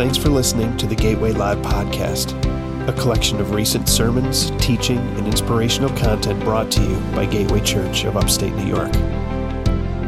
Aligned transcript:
Thanks 0.00 0.16
for 0.16 0.30
listening 0.30 0.74
to 0.78 0.86
the 0.86 0.94
Gateway 0.94 1.32
Live 1.32 1.58
podcast, 1.58 2.32
a 2.88 2.92
collection 2.94 3.38
of 3.38 3.50
recent 3.50 3.86
sermons, 3.86 4.50
teaching, 4.52 4.96
and 4.96 5.26
inspirational 5.26 5.90
content 5.90 6.40
brought 6.40 6.70
to 6.70 6.82
you 6.82 6.96
by 7.14 7.26
Gateway 7.26 7.60
Church 7.60 8.04
of 8.04 8.16
Upstate 8.16 8.54
New 8.54 8.64
York. 8.64 8.90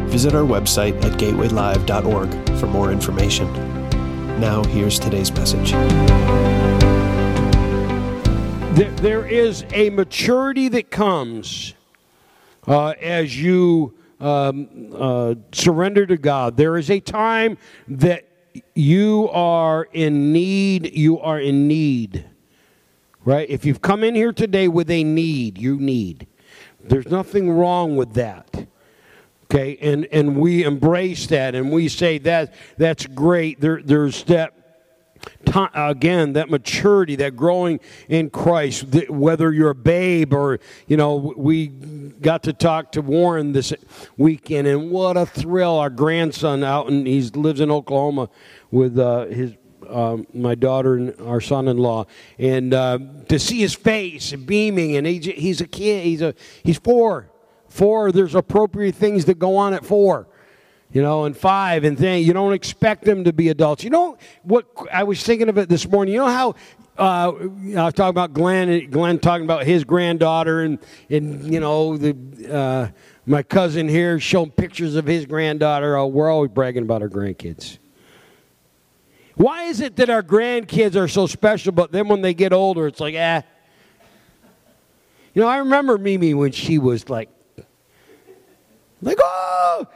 Visit 0.08 0.34
our 0.34 0.44
website 0.44 0.94
at 1.04 1.20
gatewaylive.org 1.20 2.58
for 2.58 2.66
more 2.68 2.90
information. 2.90 3.52
Now, 4.40 4.64
here's 4.64 4.98
today's 4.98 5.30
message. 5.30 5.72
There, 8.72 9.26
is 9.26 9.66
a 9.74 9.90
maturity 9.90 10.68
that 10.68 10.90
comes 10.90 11.74
uh, 12.66 12.94
as 12.98 13.38
you 13.38 13.92
um, 14.20 14.94
uh, 14.98 15.34
surrender 15.52 16.06
to 16.06 16.16
God. 16.16 16.56
There 16.56 16.78
is 16.78 16.90
a 16.90 16.98
time 16.98 17.58
that 17.88 18.31
you 18.74 19.28
are 19.32 19.88
in 19.92 20.32
need. 20.32 20.94
You 20.94 21.20
are 21.20 21.40
in 21.40 21.68
need. 21.68 22.26
Right? 23.24 23.48
If 23.48 23.64
you've 23.64 23.82
come 23.82 24.02
in 24.02 24.14
here 24.14 24.32
today 24.32 24.68
with 24.68 24.90
a 24.90 25.04
need, 25.04 25.58
you 25.58 25.78
need. 25.78 26.26
There's 26.82 27.06
nothing 27.06 27.50
wrong 27.50 27.96
with 27.96 28.14
that. 28.14 28.66
Okay, 29.44 29.76
and, 29.82 30.06
and 30.06 30.38
we 30.38 30.64
embrace 30.64 31.26
that 31.26 31.54
and 31.54 31.70
we 31.70 31.88
say 31.88 32.16
that 32.18 32.54
that's 32.78 33.06
great. 33.06 33.60
There, 33.60 33.82
there's 33.82 34.24
that 34.24 34.61
again 35.74 36.32
that 36.32 36.48
maturity 36.48 37.16
that 37.16 37.36
growing 37.36 37.78
in 38.08 38.30
christ 38.30 38.84
whether 39.08 39.52
you're 39.52 39.70
a 39.70 39.74
babe 39.74 40.32
or 40.32 40.58
you 40.86 40.96
know 40.96 41.34
we 41.36 41.66
got 41.66 42.42
to 42.42 42.52
talk 42.52 42.92
to 42.92 43.02
warren 43.02 43.52
this 43.52 43.72
weekend 44.16 44.66
and 44.66 44.90
what 44.90 45.16
a 45.16 45.26
thrill 45.26 45.78
our 45.78 45.90
grandson 45.90 46.64
out 46.64 46.88
and 46.88 47.06
he 47.06 47.20
lives 47.34 47.60
in 47.60 47.70
oklahoma 47.70 48.30
with 48.70 48.98
uh, 48.98 49.26
his 49.26 49.52
um, 49.92 50.26
my 50.32 50.54
daughter 50.54 50.94
and 50.94 51.20
our 51.20 51.40
son-in-law, 51.40 52.06
and 52.38 52.72
uh, 52.72 52.98
to 53.28 53.38
see 53.38 53.58
his 53.58 53.74
face 53.74 54.32
beaming, 54.32 54.96
and 54.96 55.06
he's 55.06 55.60
a 55.60 55.66
kid. 55.66 56.04
He's 56.04 56.22
a 56.22 56.34
he's 56.62 56.78
four. 56.78 57.28
Four. 57.68 58.12
There's 58.12 58.34
appropriate 58.34 58.94
things 58.94 59.24
that 59.26 59.38
go 59.38 59.56
on 59.56 59.74
at 59.74 59.84
four, 59.84 60.28
you 60.92 61.00
know, 61.00 61.24
and 61.24 61.36
five, 61.36 61.84
and 61.84 61.96
then 61.96 62.22
you 62.22 62.32
don't 62.32 62.52
expect 62.52 63.04
them 63.04 63.24
to 63.24 63.32
be 63.32 63.48
adults. 63.48 63.82
You 63.82 63.90
know 63.90 64.18
what? 64.42 64.66
I 64.92 65.04
was 65.04 65.22
thinking 65.22 65.48
of 65.48 65.56
it 65.58 65.68
this 65.68 65.88
morning. 65.88 66.12
You 66.14 66.20
know 66.20 66.26
how 66.26 66.54
uh, 66.98 67.32
I 67.32 67.84
was 67.84 67.94
talking 67.94 68.10
about 68.10 68.34
Glenn, 68.34 68.90
Glenn 68.90 69.18
talking 69.18 69.44
about 69.44 69.64
his 69.64 69.84
granddaughter, 69.84 70.60
and 70.60 70.78
and 71.08 71.52
you 71.52 71.60
know 71.60 71.96
the 71.96 72.14
uh, 72.52 72.88
my 73.24 73.42
cousin 73.42 73.88
here 73.88 74.20
showing 74.20 74.50
pictures 74.50 74.94
of 74.94 75.06
his 75.06 75.24
granddaughter. 75.24 75.96
Oh, 75.96 76.06
we're 76.06 76.30
always 76.30 76.50
bragging 76.50 76.82
about 76.82 77.00
our 77.00 77.08
grandkids. 77.08 77.78
Why 79.34 79.64
is 79.64 79.80
it 79.80 79.96
that 79.96 80.10
our 80.10 80.22
grandkids 80.22 80.94
are 80.94 81.08
so 81.08 81.26
special, 81.26 81.72
but 81.72 81.90
then 81.90 82.08
when 82.08 82.20
they 82.20 82.34
get 82.34 82.52
older, 82.52 82.86
it's 82.86 83.00
like, 83.00 83.14
ah. 83.16 83.42
You 85.34 85.40
know, 85.40 85.48
I 85.48 85.58
remember 85.58 85.96
Mimi 85.96 86.34
when 86.34 86.52
she 86.52 86.76
was 86.76 87.08
like, 87.08 87.30
like, 89.00 89.16
oh, 89.18 89.86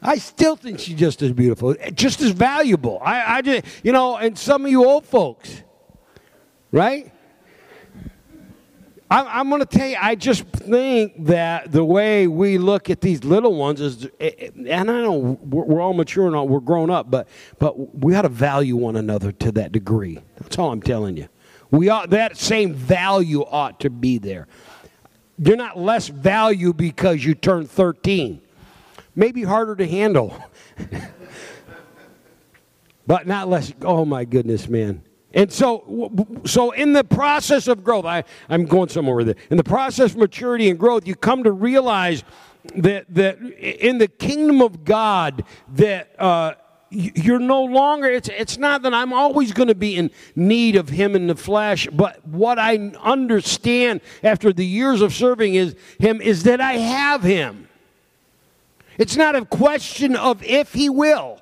I 0.00 0.18
still 0.18 0.56
think 0.56 0.78
she's 0.78 0.96
just 0.96 1.22
as 1.22 1.32
beautiful, 1.32 1.74
eh, 1.78 1.90
just 1.90 2.20
as 2.20 2.30
valuable. 2.30 3.00
I, 3.02 3.38
I 3.38 3.42
just, 3.42 3.64
you 3.82 3.92
know, 3.92 4.16
and 4.16 4.38
some 4.38 4.64
of 4.64 4.70
you 4.70 4.84
old 4.84 5.04
folks, 5.04 5.62
right? 6.70 7.12
I'm, 9.10 9.48
going 9.48 9.60
to 9.60 9.66
tell 9.66 9.88
you, 9.88 9.96
I 9.98 10.14
just 10.16 10.44
think 10.44 11.24
that 11.24 11.72
the 11.72 11.82
way 11.82 12.26
we 12.26 12.58
look 12.58 12.90
at 12.90 13.00
these 13.00 13.24
little 13.24 13.54
ones 13.54 13.80
is, 13.80 14.04
eh, 14.20 14.30
eh, 14.38 14.50
and 14.66 14.90
I 14.90 15.00
know 15.00 15.38
we're, 15.42 15.80
all 15.80 15.94
mature 15.94 16.26
and 16.26 16.36
all, 16.36 16.46
we're 16.46 16.60
grown 16.60 16.90
up, 16.90 17.10
but, 17.10 17.26
but 17.58 17.96
we 17.96 18.14
ought 18.14 18.22
to 18.22 18.28
value 18.28 18.76
one 18.76 18.96
another 18.96 19.32
to 19.32 19.52
that 19.52 19.72
degree. 19.72 20.18
That's 20.38 20.58
all 20.58 20.72
I'm 20.72 20.82
telling 20.82 21.16
you. 21.16 21.28
We 21.70 21.88
ought, 21.88 22.10
that 22.10 22.36
same 22.36 22.74
value 22.74 23.44
ought 23.44 23.80
to 23.80 23.90
be 23.90 24.18
there. 24.18 24.46
You're 25.38 25.56
not 25.56 25.78
less 25.78 26.08
value 26.08 26.74
because 26.74 27.24
you 27.24 27.34
turned 27.34 27.70
13. 27.70 28.42
Maybe 29.18 29.42
harder 29.42 29.74
to 29.74 29.84
handle. 29.84 30.32
but 33.04 33.26
not 33.26 33.48
less, 33.48 33.72
oh 33.82 34.04
my 34.04 34.24
goodness, 34.24 34.68
man. 34.68 35.02
And 35.34 35.52
so, 35.52 36.30
so 36.46 36.70
in 36.70 36.92
the 36.92 37.02
process 37.02 37.66
of 37.66 37.82
growth, 37.82 38.04
I, 38.04 38.22
I'm 38.48 38.64
going 38.64 38.90
somewhere 38.90 39.16
with 39.16 39.30
it. 39.30 39.38
In 39.50 39.56
the 39.56 39.64
process 39.64 40.12
of 40.12 40.18
maturity 40.18 40.70
and 40.70 40.78
growth, 40.78 41.04
you 41.04 41.16
come 41.16 41.42
to 41.42 41.50
realize 41.50 42.22
that, 42.76 43.12
that 43.12 43.40
in 43.40 43.98
the 43.98 44.06
kingdom 44.06 44.62
of 44.62 44.84
God, 44.84 45.42
that 45.74 46.14
uh, 46.20 46.52
you're 46.90 47.40
no 47.40 47.64
longer, 47.64 48.06
it's, 48.06 48.28
it's 48.28 48.56
not 48.56 48.82
that 48.82 48.94
I'm 48.94 49.12
always 49.12 49.52
going 49.52 49.68
to 49.68 49.74
be 49.74 49.96
in 49.96 50.12
need 50.36 50.76
of 50.76 50.90
Him 50.90 51.16
in 51.16 51.26
the 51.26 51.34
flesh, 51.34 51.88
but 51.92 52.24
what 52.24 52.60
I 52.60 52.76
understand 53.02 54.00
after 54.22 54.52
the 54.52 54.64
years 54.64 55.00
of 55.02 55.12
serving 55.12 55.56
is 55.56 55.74
Him 55.98 56.20
is 56.20 56.44
that 56.44 56.60
I 56.60 56.74
have 56.74 57.24
Him. 57.24 57.67
It's 58.98 59.16
not 59.16 59.36
a 59.36 59.44
question 59.44 60.16
of 60.16 60.42
if 60.42 60.74
He 60.74 60.90
will, 60.90 61.40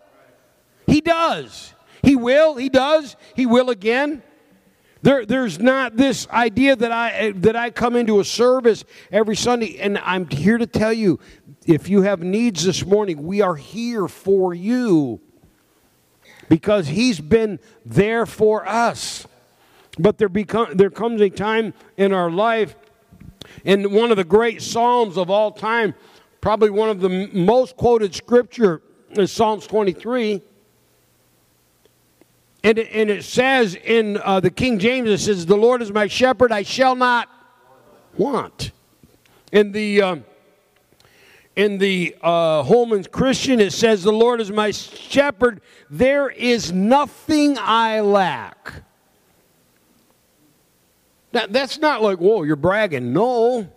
He 0.86 1.00
does. 1.00 1.72
He 2.06 2.14
will, 2.14 2.54
he 2.54 2.68
does, 2.68 3.16
he 3.34 3.46
will 3.46 3.68
again. 3.68 4.22
There, 5.02 5.26
there's 5.26 5.58
not 5.58 5.96
this 5.96 6.28
idea 6.28 6.76
that 6.76 6.92
I 6.92 7.32
that 7.32 7.56
I 7.56 7.70
come 7.70 7.96
into 7.96 8.20
a 8.20 8.24
service 8.24 8.84
every 9.10 9.34
Sunday, 9.34 9.78
and 9.80 9.98
I'm 9.98 10.28
here 10.28 10.56
to 10.56 10.68
tell 10.68 10.92
you, 10.92 11.18
if 11.66 11.88
you 11.88 12.02
have 12.02 12.22
needs 12.22 12.64
this 12.64 12.86
morning, 12.86 13.24
we 13.24 13.40
are 13.40 13.56
here 13.56 14.06
for 14.06 14.54
you 14.54 15.20
because 16.48 16.86
He's 16.86 17.20
been 17.20 17.58
there 17.84 18.24
for 18.24 18.66
us. 18.68 19.26
But 19.98 20.18
there 20.18 20.28
become 20.28 20.76
there 20.76 20.90
comes 20.90 21.20
a 21.20 21.30
time 21.30 21.74
in 21.96 22.12
our 22.12 22.30
life, 22.30 22.76
and 23.64 23.92
one 23.92 24.12
of 24.12 24.16
the 24.16 24.24
great 24.24 24.62
psalms 24.62 25.16
of 25.16 25.28
all 25.28 25.50
time, 25.50 25.94
probably 26.40 26.70
one 26.70 26.88
of 26.90 27.00
the 27.00 27.28
most 27.32 27.76
quoted 27.76 28.14
scripture 28.14 28.82
is 29.10 29.32
Psalms 29.32 29.66
23. 29.66 30.42
And 32.64 32.78
it, 32.78 32.88
and 32.92 33.10
it 33.10 33.24
says 33.24 33.76
in 33.76 34.18
uh, 34.18 34.40
the 34.40 34.50
King 34.50 34.78
James, 34.78 35.08
it 35.08 35.18
says, 35.18 35.46
The 35.46 35.56
Lord 35.56 35.82
is 35.82 35.92
my 35.92 36.08
shepherd, 36.08 36.50
I 36.50 36.62
shall 36.62 36.94
not 36.94 37.28
want. 38.16 38.72
In 39.52 39.72
the, 39.72 40.02
uh, 40.02 40.16
in 41.54 41.78
the 41.78 42.16
uh, 42.22 42.64
Holman 42.64 43.04
Christian, 43.04 43.60
it 43.60 43.72
says, 43.72 44.02
The 44.02 44.12
Lord 44.12 44.40
is 44.40 44.50
my 44.50 44.72
shepherd, 44.72 45.60
there 45.88 46.28
is 46.28 46.72
nothing 46.72 47.56
I 47.58 48.00
lack. 48.00 48.82
Now, 51.32 51.46
that's 51.48 51.78
not 51.78 52.02
like, 52.02 52.18
whoa, 52.18 52.42
you're 52.42 52.56
bragging. 52.56 53.12
No. 53.12 53.70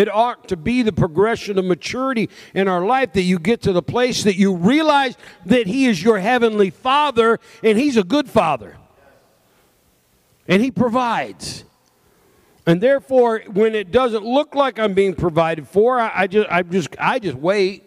It 0.00 0.08
ought 0.08 0.48
to 0.48 0.56
be 0.56 0.80
the 0.80 0.94
progression 0.94 1.58
of 1.58 1.66
maturity 1.66 2.30
in 2.54 2.68
our 2.68 2.86
life 2.86 3.12
that 3.12 3.20
you 3.20 3.38
get 3.38 3.60
to 3.62 3.72
the 3.74 3.82
place 3.82 4.24
that 4.24 4.34
you 4.34 4.54
realize 4.54 5.14
that 5.44 5.66
He 5.66 5.84
is 5.84 6.02
your 6.02 6.18
heavenly 6.18 6.70
Father 6.70 7.38
and 7.62 7.76
He's 7.76 7.98
a 7.98 8.02
good 8.02 8.26
Father. 8.26 8.78
And 10.48 10.62
He 10.62 10.70
provides. 10.70 11.64
And 12.64 12.80
therefore, 12.80 13.42
when 13.52 13.74
it 13.74 13.90
doesn't 13.90 14.24
look 14.24 14.54
like 14.54 14.78
I'm 14.78 14.94
being 14.94 15.12
provided 15.12 15.68
for, 15.68 16.00
I, 16.00 16.10
I 16.14 16.26
just, 16.26 16.48
I 16.50 16.62
just, 16.62 16.88
I 16.98 17.18
just 17.18 17.36
wait 17.36 17.84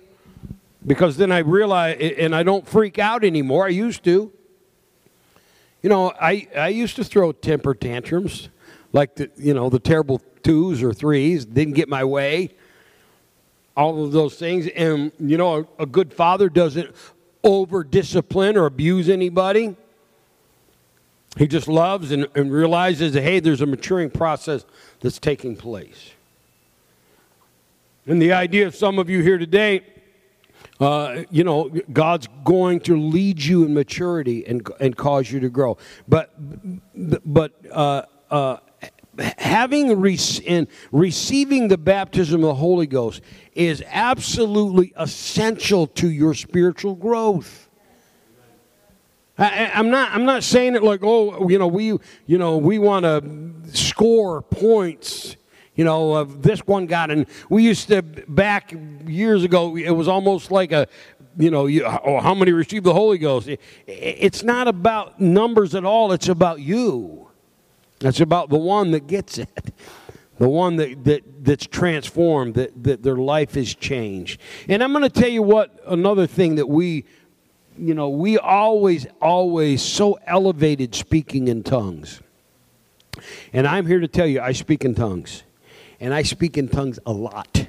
because 0.86 1.18
then 1.18 1.32
I 1.32 1.40
realize, 1.40 1.98
and 2.00 2.36
I 2.36 2.44
don't 2.44 2.68
freak 2.68 3.00
out 3.00 3.24
anymore. 3.24 3.66
I 3.66 3.70
used 3.70 4.04
to. 4.04 4.32
You 5.82 5.90
know, 5.90 6.14
I, 6.22 6.48
I 6.56 6.68
used 6.68 6.96
to 6.98 7.04
throw 7.04 7.32
temper 7.32 7.74
tantrums, 7.74 8.50
like 8.94 9.16
the, 9.16 9.30
you 9.38 9.54
know, 9.54 9.70
the 9.70 9.80
terrible 9.80 10.22
twos 10.44 10.82
or 10.82 10.94
threes, 10.94 11.46
didn't 11.46 11.74
get 11.74 11.90
my 11.90 12.04
way, 12.04 12.52
all 13.76 14.04
of 14.04 14.12
those 14.12 14.36
things. 14.36 14.68
And, 14.68 15.12
you 15.20 15.38
know, 15.38 15.68
a, 15.80 15.84
a 15.84 15.86
good 15.86 16.14
father 16.14 16.48
doesn't 16.50 16.96
over 17.44 17.84
discipline 17.84 18.56
or 18.56 18.66
abuse 18.66 19.10
anybody. 19.10 19.76
He 21.38 21.48
just 21.48 21.68
loves 21.68 22.12
and, 22.12 22.28
and 22.36 22.52
realizes 22.52 23.14
that, 23.14 23.24
hey, 23.24 23.40
there's 23.40 23.62
a 23.62 23.66
maturing 23.66 24.12
process 24.12 24.66
that's 25.00 25.18
taking 25.18 25.56
place. 25.56 26.12
And 28.06 28.22
the 28.22 28.34
idea 28.34 28.68
of 28.68 28.76
some 28.76 29.00
of 29.00 29.10
you 29.10 29.24
here 29.24 29.38
today, 29.38 29.82
uh, 30.80 31.24
you 31.32 31.44
know, 31.44 31.70
God's 31.92 32.28
going 32.44 32.82
to 32.82 32.98
lead 32.98 33.42
you 33.42 33.66
in 33.66 33.74
maturity 33.74 34.46
and, 34.46 34.68
and 34.80 34.96
cause 34.96 35.32
you 35.32 35.40
to 35.40 35.50
grow. 35.50 35.78
But, 36.08 36.34
but 37.26 37.54
uh, 37.72 38.04
uh, 38.30 38.58
having 39.38 40.00
re- 40.00 40.68
receiving 40.92 41.68
the 41.68 41.78
baptism 41.78 42.44
of 42.44 42.48
the 42.48 42.56
Holy 42.56 42.88
Ghost 42.88 43.22
is 43.54 43.84
absolutely 43.88 44.94
essential 44.98 45.88
to 45.88 46.10
your 46.10 46.34
spiritual 46.34 46.96
growth. 46.96 47.70
I, 49.38 49.72
am 49.74 49.90
not. 49.90 50.12
I'm 50.12 50.26
not 50.26 50.44
saying 50.44 50.76
it 50.76 50.84
like, 50.84 51.00
oh, 51.04 51.50
you 51.50 51.58
know, 51.58 51.68
we, 51.68 51.98
you 52.28 52.38
know, 52.38 52.58
we 52.58 52.78
want 52.78 53.04
to 53.04 53.24
score 53.76 54.42
points. 54.42 55.38
You 55.76 55.84
know, 55.84 56.14
of 56.14 56.44
this 56.44 56.60
one 56.68 56.86
got, 56.86 57.10
and 57.10 57.26
we 57.50 57.64
used 57.64 57.88
to 57.88 58.04
back 58.04 58.76
years 59.08 59.44
ago. 59.44 59.76
It 59.76 59.90
was 59.90 60.08
almost 60.08 60.52
like 60.52 60.72
a 60.72 60.88
you 61.36 61.50
know, 61.50 61.66
you, 61.66 61.84
or 61.84 62.22
how 62.22 62.36
many 62.36 62.52
received 62.52 62.86
the 62.86 62.94
Holy 62.94 63.18
Ghost. 63.18 63.50
It's 63.88 64.44
not 64.44 64.68
about 64.68 65.20
numbers 65.20 65.74
at 65.74 65.84
all. 65.84 66.12
It's 66.12 66.28
about 66.28 66.60
you. 66.60 67.32
It's 68.04 68.20
about 68.20 68.50
the 68.50 68.58
one 68.58 68.92
that 68.92 69.08
gets 69.08 69.38
it, 69.38 69.74
the 70.38 70.50
one 70.50 70.76
that, 70.78 71.04
that 71.06 71.24
that's 71.44 71.66
transformed, 71.66 72.56
that, 72.56 72.84
that 72.84 73.04
their 73.04 73.16
life 73.16 73.56
is 73.56 73.74
changed. 73.74 74.42
And 74.68 74.84
I'm 74.84 74.92
going 74.92 75.04
to 75.04 75.10
tell 75.10 75.30
you 75.30 75.42
what 75.42 75.80
another 75.88 76.28
thing 76.28 76.56
that 76.56 76.68
we, 76.68 77.06
you 77.78 77.94
know, 77.94 78.10
we 78.10 78.38
always, 78.38 79.08
always 79.22 79.82
so 79.82 80.20
elevated 80.26 80.96
speaking 80.96 81.48
in 81.48 81.64
tongues. 81.64 82.22
And 83.54 83.68
I'm 83.68 83.86
here 83.86 84.00
to 84.00 84.08
tell 84.08 84.28
you, 84.28 84.42
I 84.42 84.52
speak 84.52 84.86
in 84.86 84.96
tongues. 84.96 85.44
And 86.00 86.14
I 86.14 86.24
speak 86.24 86.58
in 86.58 86.68
tongues 86.68 87.00
a 87.06 87.14
lot. 87.14 87.68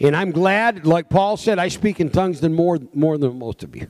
And 0.00 0.16
I'm 0.16 0.30
glad, 0.30 0.86
like 0.86 1.08
Paul 1.08 1.36
said, 1.36 1.58
I 1.58 1.68
speak 1.68 2.00
in 2.00 2.10
tongues 2.10 2.40
than 2.40 2.54
more, 2.54 2.78
more 2.94 3.18
than 3.18 3.38
most 3.38 3.62
of 3.62 3.76
you. 3.76 3.88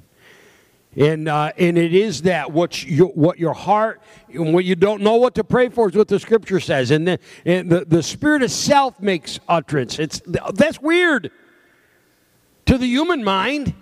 And, 0.96 1.28
uh, 1.28 1.52
and 1.58 1.76
it 1.76 1.94
is 1.94 2.22
that 2.22 2.52
what, 2.52 2.84
you, 2.84 3.06
what 3.06 3.38
your 3.38 3.52
heart, 3.52 4.00
what 4.32 4.64
you 4.64 4.76
don't 4.76 5.02
know 5.02 5.16
what 5.16 5.34
to 5.36 5.44
pray 5.44 5.68
for, 5.68 5.88
is 5.88 5.96
what 5.96 6.08
the 6.08 6.20
scripture 6.20 6.60
says. 6.60 6.90
And, 6.90 7.06
the, 7.06 7.18
and 7.44 7.70
the, 7.70 7.84
the 7.84 8.02
spirit 8.02 8.42
of 8.42 8.50
self 8.50 9.00
makes 9.00 9.40
utterance. 9.48 9.98
It's, 9.98 10.22
that's 10.24 10.80
weird 10.80 11.30
to 12.66 12.78
the 12.78 12.86
human 12.86 13.24
mind. 13.24 13.74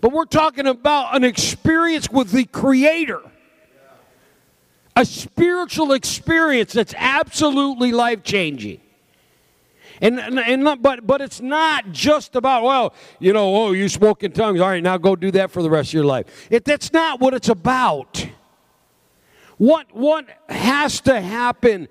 But 0.00 0.12
we're 0.12 0.26
talking 0.26 0.66
about 0.66 1.16
an 1.16 1.24
experience 1.24 2.10
with 2.10 2.30
the 2.30 2.44
Creator 2.44 3.22
a 4.96 5.04
spiritual 5.04 5.92
experience 5.92 6.72
that's 6.72 6.94
absolutely 6.96 7.92
life 7.92 8.22
changing. 8.22 8.80
And, 10.00 10.18
and, 10.18 10.38
and 10.38 10.64
not, 10.64 10.82
but, 10.82 11.06
but 11.06 11.20
it's 11.20 11.40
not 11.40 11.92
just 11.92 12.36
about, 12.36 12.62
well, 12.62 12.94
you 13.18 13.32
know, 13.32 13.54
oh, 13.54 13.72
you 13.72 13.88
spoke 13.88 14.22
in 14.22 14.32
tongues. 14.32 14.60
All 14.60 14.68
right, 14.68 14.82
now 14.82 14.98
go 14.98 15.16
do 15.16 15.30
that 15.32 15.50
for 15.50 15.62
the 15.62 15.70
rest 15.70 15.90
of 15.90 15.94
your 15.94 16.04
life. 16.04 16.48
It, 16.50 16.64
that's 16.64 16.92
not 16.92 17.20
what 17.20 17.34
it's 17.34 17.48
about. 17.48 18.26
What, 19.58 19.86
what 19.94 20.26
has 20.48 21.00
to 21.02 21.20
happen 21.20 21.88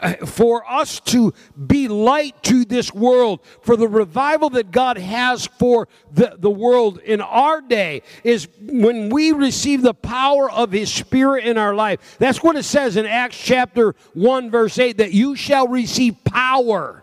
uh, 0.00 0.14
for 0.26 0.68
us 0.68 0.98
to 0.98 1.32
be 1.66 1.86
light 1.88 2.42
to 2.42 2.64
this 2.64 2.92
world, 2.92 3.40
for 3.60 3.76
the 3.76 3.86
revival 3.86 4.50
that 4.50 4.70
God 4.70 4.96
has 4.96 5.46
for 5.46 5.88
the, 6.10 6.36
the 6.38 6.50
world 6.50 6.98
in 6.98 7.20
our 7.20 7.60
day, 7.60 8.02
is 8.24 8.48
when 8.60 9.10
we 9.10 9.32
receive 9.32 9.82
the 9.82 9.94
power 9.94 10.50
of 10.50 10.72
His 10.72 10.92
Spirit 10.92 11.44
in 11.44 11.58
our 11.58 11.74
life. 11.74 12.16
That's 12.18 12.42
what 12.42 12.56
it 12.56 12.64
says 12.64 12.96
in 12.96 13.06
Acts 13.06 13.38
chapter 13.38 13.94
1, 14.14 14.50
verse 14.50 14.78
8 14.78 14.96
that 14.96 15.12
you 15.12 15.36
shall 15.36 15.68
receive 15.68 16.16
power 16.24 17.01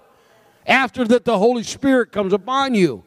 after 0.66 1.06
that 1.06 1.26
the 1.26 1.38
Holy 1.38 1.64
Spirit 1.64 2.12
comes 2.12 2.34
upon 2.34 2.76
you. 2.76 3.04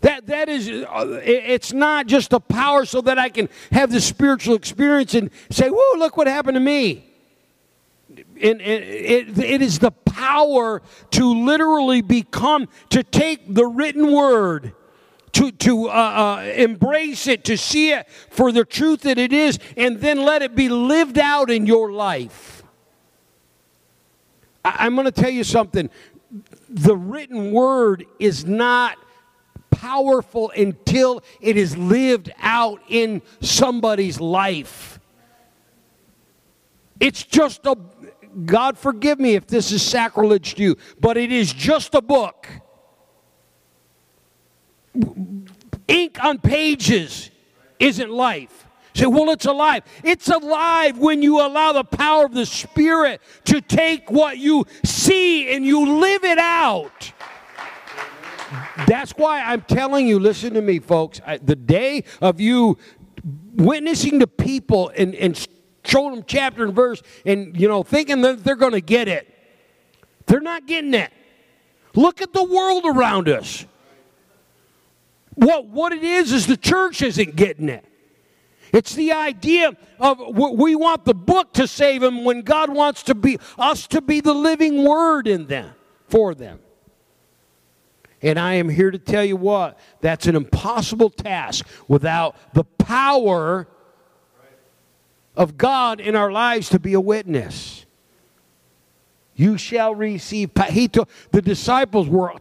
That, 0.00 0.26
that 0.26 0.48
is, 0.48 0.68
uh, 0.68 1.20
it's 1.22 1.72
not 1.72 2.08
just 2.08 2.32
a 2.32 2.40
power 2.40 2.84
so 2.84 3.00
that 3.02 3.18
I 3.18 3.28
can 3.28 3.48
have 3.70 3.92
the 3.92 4.00
spiritual 4.00 4.56
experience 4.56 5.14
and 5.14 5.30
say, 5.50 5.68
whoa, 5.68 5.98
look 5.98 6.16
what 6.16 6.26
happened 6.26 6.56
to 6.56 6.60
me 6.60 7.12
and, 8.40 8.60
it, 8.60 9.38
it 9.38 9.62
is 9.62 9.78
the 9.78 9.90
power 9.90 10.82
to 11.12 11.44
literally 11.44 12.02
become, 12.02 12.68
to 12.90 13.02
take 13.02 13.54
the 13.54 13.66
written 13.66 14.12
word, 14.12 14.72
to, 15.32 15.50
to 15.50 15.88
uh, 15.88 15.92
uh, 15.92 16.52
embrace 16.56 17.26
it, 17.26 17.44
to 17.44 17.56
see 17.56 17.92
it 17.92 18.08
for 18.30 18.52
the 18.52 18.64
truth 18.64 19.02
that 19.02 19.18
it 19.18 19.32
is, 19.32 19.58
and 19.76 20.00
then 20.00 20.24
let 20.24 20.42
it 20.42 20.54
be 20.54 20.68
lived 20.68 21.18
out 21.18 21.50
in 21.50 21.66
your 21.66 21.92
life. 21.92 22.61
I, 24.64 24.76
I'm 24.80 24.94
going 24.94 25.06
to 25.06 25.12
tell 25.12 25.30
you 25.30 25.44
something. 25.44 25.90
The 26.68 26.96
written 26.96 27.52
word 27.52 28.06
is 28.18 28.44
not 28.44 28.96
powerful 29.70 30.50
until 30.50 31.22
it 31.40 31.56
is 31.56 31.76
lived 31.76 32.30
out 32.40 32.80
in 32.88 33.20
somebody's 33.40 34.20
life. 34.20 34.98
It's 37.00 37.24
just 37.24 37.66
a 37.66 37.76
God 38.46 38.78
forgive 38.78 39.18
me 39.20 39.34
if 39.34 39.46
this 39.46 39.72
is 39.72 39.82
sacrilege 39.82 40.54
to 40.54 40.62
you, 40.62 40.76
but 41.00 41.16
it 41.16 41.30
is 41.30 41.52
just 41.52 41.94
a 41.94 42.00
book. 42.00 42.48
Ink 45.88 46.22
on 46.22 46.38
pages 46.38 47.30
isn't 47.78 48.10
life. 48.10 48.66
Say, 48.94 49.06
well, 49.06 49.30
it's 49.30 49.46
alive. 49.46 49.84
It's 50.04 50.28
alive 50.28 50.98
when 50.98 51.22
you 51.22 51.40
allow 51.40 51.72
the 51.72 51.84
power 51.84 52.26
of 52.26 52.34
the 52.34 52.44
Spirit 52.44 53.22
to 53.46 53.60
take 53.60 54.10
what 54.10 54.38
you 54.38 54.66
see 54.84 55.54
and 55.54 55.64
you 55.64 55.98
live 55.98 56.24
it 56.24 56.38
out. 56.38 57.12
That's 58.86 59.12
why 59.12 59.40
I'm 59.42 59.62
telling 59.62 60.06
you, 60.06 60.18
listen 60.18 60.52
to 60.54 60.60
me, 60.60 60.78
folks. 60.78 61.20
I, 61.26 61.38
the 61.38 61.56
day 61.56 62.04
of 62.20 62.38
you 62.38 62.76
witnessing 63.54 64.20
to 64.20 64.26
people 64.26 64.92
and, 64.94 65.14
and 65.14 65.48
showing 65.84 66.14
them 66.14 66.24
chapter 66.26 66.64
and 66.64 66.74
verse 66.74 67.02
and, 67.24 67.58
you 67.58 67.68
know, 67.68 67.82
thinking 67.82 68.20
that 68.22 68.44
they're 68.44 68.56
going 68.56 68.72
to 68.72 68.82
get 68.82 69.08
it. 69.08 69.26
They're 70.26 70.40
not 70.40 70.66
getting 70.66 70.92
it. 70.92 71.10
Look 71.94 72.20
at 72.20 72.32
the 72.32 72.44
world 72.44 72.84
around 72.84 73.28
us. 73.28 73.64
What, 75.34 75.66
what 75.66 75.92
it 75.92 76.04
is 76.04 76.32
is 76.32 76.46
the 76.46 76.56
church 76.58 77.00
isn't 77.00 77.36
getting 77.36 77.70
it. 77.70 77.86
It's 78.72 78.94
the 78.94 79.12
idea 79.12 79.76
of 80.00 80.18
we 80.34 80.74
want 80.74 81.04
the 81.04 81.14
book 81.14 81.52
to 81.54 81.68
save 81.68 82.00
them 82.00 82.24
when 82.24 82.40
God 82.40 82.74
wants 82.74 83.02
to 83.04 83.14
be 83.14 83.38
us 83.58 83.86
to 83.88 84.00
be 84.00 84.20
the 84.20 84.32
living 84.32 84.82
word 84.84 85.28
in 85.28 85.46
them 85.46 85.72
for 86.08 86.34
them. 86.34 86.58
And 88.22 88.38
I 88.38 88.54
am 88.54 88.68
here 88.68 88.90
to 88.90 88.98
tell 88.98 89.24
you 89.24 89.36
what, 89.36 89.78
that's 90.00 90.26
an 90.26 90.36
impossible 90.36 91.10
task 91.10 91.66
without 91.86 92.54
the 92.54 92.64
power 92.64 93.68
of 95.36 95.58
God 95.58 96.00
in 96.00 96.16
our 96.16 96.32
lives 96.32 96.70
to 96.70 96.78
be 96.78 96.94
a 96.94 97.00
witness. 97.00 97.84
You 99.34 99.58
shall 99.58 99.94
receive. 99.94 100.50
He 100.70 100.86
the 100.86 101.42
disciples 101.42 102.08
were 102.08 102.34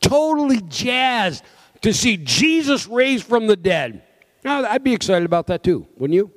totally 0.00 0.62
jazzed 0.62 1.44
to 1.82 1.92
see 1.92 2.16
Jesus 2.16 2.86
raised 2.86 3.24
from 3.24 3.46
the 3.46 3.56
dead. 3.56 4.02
Now, 4.44 4.64
I'd 4.64 4.84
be 4.84 4.94
excited 4.94 5.24
about 5.24 5.46
that 5.48 5.62
too, 5.62 5.86
wouldn't 5.96 6.14
you? 6.14 6.30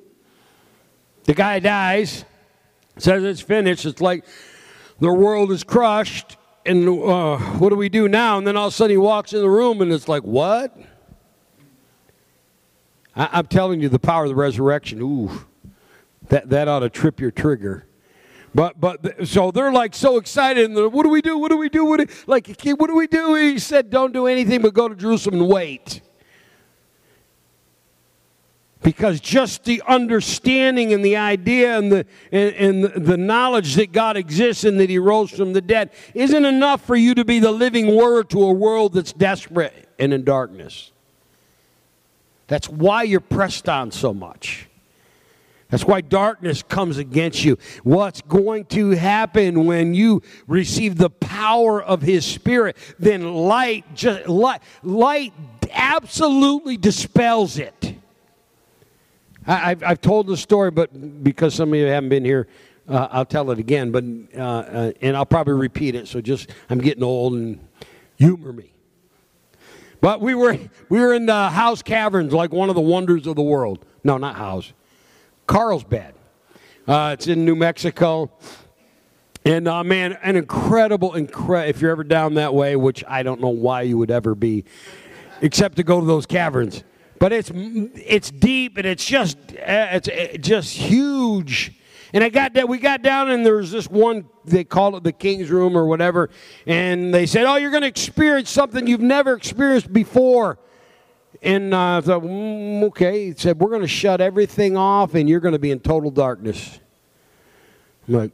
The 1.24 1.34
guy 1.34 1.58
dies, 1.58 2.24
says 2.98 3.24
it's 3.24 3.40
finished. 3.40 3.86
It's 3.86 4.00
like 4.00 4.24
the 5.00 5.12
world 5.12 5.50
is 5.52 5.64
crushed, 5.64 6.36
and 6.66 6.88
uh, 6.88 7.38
what 7.38 7.70
do 7.70 7.76
we 7.76 7.88
do 7.88 8.08
now? 8.08 8.38
And 8.38 8.46
then 8.46 8.56
all 8.56 8.68
of 8.68 8.74
a 8.74 8.76
sudden 8.76 8.90
he 8.90 8.96
walks 8.98 9.32
in 9.32 9.40
the 9.40 9.48
room, 9.48 9.80
and 9.80 9.92
it's 9.92 10.08
like, 10.08 10.22
what? 10.22 10.76
I, 13.16 13.38
am 13.38 13.46
telling 13.46 13.80
you, 13.80 13.88
the 13.88 13.98
power 13.98 14.24
of 14.24 14.28
the 14.28 14.34
resurrection. 14.34 15.00
Ooh. 15.00 15.30
That, 16.28 16.48
that 16.50 16.68
ought 16.68 16.80
to 16.80 16.90
trip 16.90 17.20
your 17.20 17.30
trigger. 17.30 17.86
But 18.54 18.80
but 18.80 19.26
so 19.26 19.50
they're 19.50 19.72
like 19.72 19.94
so 19.94 20.16
excited 20.16 20.70
and 20.70 20.92
what 20.92 21.02
do 21.02 21.08
we 21.08 21.20
do? 21.20 21.36
What 21.36 21.50
do 21.50 21.56
we 21.56 21.68
do? 21.68 21.84
What 21.84 21.98
do, 21.98 22.06
like 22.28 22.46
what 22.64 22.86
do 22.86 22.94
we 22.94 23.08
do? 23.08 23.34
He 23.34 23.58
said, 23.58 23.90
"Don't 23.90 24.12
do 24.12 24.28
anything 24.28 24.62
but 24.62 24.74
go 24.74 24.88
to 24.88 24.94
Jerusalem 24.94 25.40
and 25.40 25.48
wait." 25.48 26.00
Because 28.84 29.18
just 29.18 29.64
the 29.64 29.82
understanding 29.88 30.92
and 30.92 31.02
the 31.02 31.16
idea 31.16 31.78
and 31.78 31.90
the 31.90 32.06
and, 32.30 32.54
and 32.54 33.06
the 33.06 33.16
knowledge 33.16 33.74
that 33.76 33.92
God 33.92 34.16
exists 34.16 34.62
and 34.62 34.78
that 34.78 34.90
He 34.90 34.98
rose 34.98 35.30
from 35.30 35.54
the 35.54 35.62
dead 35.62 35.90
isn't 36.14 36.44
enough 36.44 36.82
for 36.82 36.94
you 36.94 37.14
to 37.14 37.24
be 37.24 37.40
the 37.40 37.50
living 37.50 37.96
word 37.96 38.28
to 38.30 38.44
a 38.44 38.52
world 38.52 38.92
that's 38.92 39.12
desperate 39.12 39.88
and 39.98 40.12
in 40.12 40.22
darkness. 40.22 40.92
That's 42.46 42.68
why 42.68 43.04
you're 43.04 43.20
pressed 43.20 43.70
on 43.70 43.90
so 43.90 44.12
much. 44.12 44.68
That's 45.70 45.84
why 45.84 46.02
darkness 46.02 46.62
comes 46.62 46.98
against 46.98 47.42
you. 47.42 47.58
What's 47.82 48.20
going 48.20 48.66
to 48.66 48.90
happen 48.90 49.64
when 49.64 49.94
you 49.94 50.22
receive 50.46 50.98
the 50.98 51.10
power 51.10 51.82
of 51.82 52.02
His 52.02 52.24
Spirit? 52.26 52.76
Then 52.98 53.34
light, 53.34 53.86
just 53.94 54.28
light, 54.28 54.60
light 54.82 55.32
absolutely 55.72 56.76
dispels 56.76 57.58
it. 57.58 57.94
I, 59.46 59.70
have 59.70 59.82
I've 59.82 60.00
told 60.00 60.26
the 60.26 60.36
story, 60.36 60.70
but 60.70 61.22
because 61.22 61.54
some 61.54 61.72
of 61.72 61.78
you 61.78 61.86
haven't 61.86 62.08
been 62.08 62.24
here, 62.24 62.48
uh, 62.88 63.08
I'll 63.10 63.24
tell 63.24 63.50
it 63.50 63.58
again. 63.58 63.90
But 63.90 64.04
uh, 64.36 64.40
uh, 64.40 64.92
and 65.00 65.16
I'll 65.16 65.26
probably 65.26 65.54
repeat 65.54 65.94
it. 65.94 66.08
So 66.08 66.20
just 66.20 66.50
I'm 66.70 66.78
getting 66.78 67.02
old 67.02 67.34
and 67.34 67.66
humor 68.16 68.52
me. 68.52 68.72
But 70.00 70.20
we 70.20 70.34
were 70.34 70.58
we 70.88 71.00
were 71.00 71.14
in 71.14 71.26
the 71.26 71.48
Howe's 71.50 71.82
Caverns, 71.82 72.32
like 72.32 72.52
one 72.52 72.68
of 72.68 72.74
the 72.74 72.80
wonders 72.80 73.26
of 73.26 73.36
the 73.36 73.42
world. 73.42 73.84
No, 74.02 74.18
not 74.18 74.36
House, 74.36 74.72
Carlsbad. 75.46 76.14
Uh, 76.86 77.10
it's 77.14 77.26
in 77.26 77.44
New 77.44 77.56
Mexico. 77.56 78.30
And 79.46 79.68
uh, 79.68 79.84
man, 79.84 80.18
an 80.22 80.36
incredible, 80.36 81.12
incre- 81.12 81.68
if 81.68 81.82
you're 81.82 81.90
ever 81.90 82.04
down 82.04 82.34
that 82.34 82.54
way, 82.54 82.76
which 82.76 83.04
I 83.06 83.22
don't 83.22 83.42
know 83.42 83.50
why 83.50 83.82
you 83.82 83.98
would 83.98 84.10
ever 84.10 84.34
be, 84.34 84.64
except 85.42 85.76
to 85.76 85.82
go 85.82 86.00
to 86.00 86.06
those 86.06 86.24
caverns. 86.24 86.82
But 87.18 87.32
it's 87.32 87.50
it's 87.54 88.30
deep 88.30 88.76
and 88.76 88.86
it's 88.86 89.04
just 89.04 89.38
uh, 89.52 89.88
it's 89.92 90.08
uh, 90.08 90.36
just 90.38 90.76
huge. 90.76 91.72
And 92.12 92.22
I 92.22 92.28
got 92.28 92.54
that 92.54 92.68
we 92.68 92.78
got 92.78 93.02
down 93.02 93.30
and 93.30 93.44
there 93.44 93.56
was 93.56 93.72
this 93.72 93.88
one 93.88 94.28
they 94.44 94.64
called 94.64 94.94
it 94.94 95.04
the 95.04 95.12
king's 95.12 95.50
room 95.50 95.76
or 95.76 95.86
whatever, 95.86 96.30
and 96.66 97.12
they 97.14 97.26
said, 97.26 97.46
"Oh, 97.46 97.56
you're 97.56 97.70
going 97.70 97.82
to 97.82 97.88
experience 97.88 98.50
something 98.50 98.86
you've 98.86 99.00
never 99.00 99.34
experienced 99.34 99.92
before." 99.92 100.58
And 101.42 101.74
uh, 101.74 101.98
I 101.98 102.00
thought, 102.00 102.22
mm, 102.22 102.84
okay. 102.84 103.26
He 103.26 103.34
said, 103.36 103.58
"We're 103.58 103.70
going 103.70 103.82
to 103.82 103.88
shut 103.88 104.20
everything 104.20 104.76
off, 104.76 105.14
and 105.14 105.28
you're 105.28 105.40
going 105.40 105.52
to 105.52 105.58
be 105.58 105.70
in 105.70 105.80
total 105.80 106.10
darkness." 106.10 106.78
I'm 108.06 108.14
like, 108.14 108.32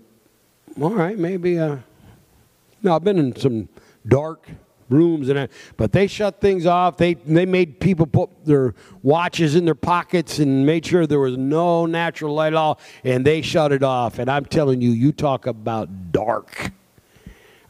all 0.81 0.91
right, 0.91 1.19
maybe. 1.19 1.59
Uh, 1.59 1.77
no, 2.83 2.97
I've 2.97 3.05
been 3.05 3.19
in 3.19 3.37
some 3.37 3.69
dark 4.07 4.49
rooms 4.91 5.29
and 5.29 5.39
that, 5.39 5.51
but 5.77 5.93
they 5.93 6.07
shut 6.07 6.41
things 6.41 6.67
off. 6.67 6.97
They 6.97 7.15
they 7.15 7.47
made 7.47 7.81
people 7.81 8.07
put 8.07 8.45
their 8.45 8.75
watches 9.03 9.55
in 9.55 9.65
their 9.65 9.75
pockets 9.75 10.39
and 10.39 10.67
made 10.67 10.85
sure 10.85 11.07
there 11.07 11.21
was 11.21 11.37
no 11.37 11.87
natural 11.87 12.35
light 12.35 12.49
at 12.49 12.55
all, 12.55 12.79
and 13.05 13.25
they 13.25 13.41
shut 13.41 13.73
it 13.73 13.83
off. 13.83 14.19
And 14.19 14.31
I'm 14.31 14.45
telling 14.45 14.81
you, 14.81 14.91
you 14.91 15.13
talk 15.13 15.47
about 15.47 16.13
dark. 16.13 16.73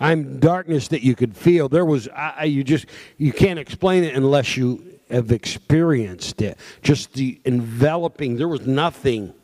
I'm 0.01 0.41
darkness 0.41 0.89
that 0.89 1.03
you 1.03 1.15
could 1.15 1.37
feel. 1.37 1.69
There 1.69 1.85
was 1.85 2.09
I, 2.09 2.45
you 2.45 2.65
just 2.65 2.87
you 3.19 3.33
can't 3.33 3.59
explain 3.59 4.03
it 4.03 4.15
unless 4.15 4.57
you 4.57 4.99
have 5.11 5.31
experienced 5.31 6.41
it. 6.41 6.59
Just 6.83 7.13
the 7.13 7.41
enveloping. 7.45 8.37
There 8.37 8.49
was 8.49 8.67
nothing. 8.67 9.35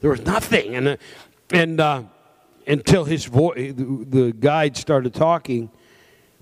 There 0.00 0.10
was 0.10 0.24
nothing, 0.24 0.74
and 0.74 0.98
and 1.52 1.80
uh, 1.80 2.02
until 2.66 3.04
his 3.04 3.24
voice, 3.26 3.72
the 3.76 4.34
guide 4.38 4.76
started 4.76 5.14
talking, 5.14 5.70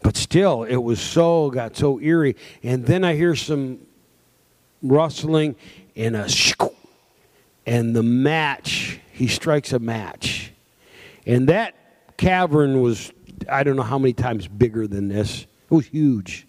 but 0.03 0.17
still, 0.17 0.65
it 0.65 0.77
was 0.77 1.01
so 1.01 1.51
got 1.51 1.77
so 1.77 2.01
eerie. 2.01 2.37
And 2.63 2.87
then 2.87 3.05
I 3.05 3.15
hear 3.15 3.35
some 3.35 3.79
rustling 4.83 5.57
and 5.97 6.17
a 6.17 6.29
shoo, 6.29 6.71
and 7.67 7.95
the 7.95 8.03
match. 8.03 9.01
He 9.13 9.27
strikes 9.27 9.73
a 9.73 9.81
match, 9.81 10.53
and 11.27 11.49
that 11.49 11.75
cavern 12.17 12.81
was 12.81 13.13
I 13.49 13.63
don't 13.63 13.77
know 13.77 13.83
how 13.83 13.99
many 13.99 14.13
times 14.13 14.49
bigger 14.49 14.87
than 14.87 15.09
this. 15.09 15.43
It 15.43 15.75
was 15.75 15.87
huge. 15.87 16.47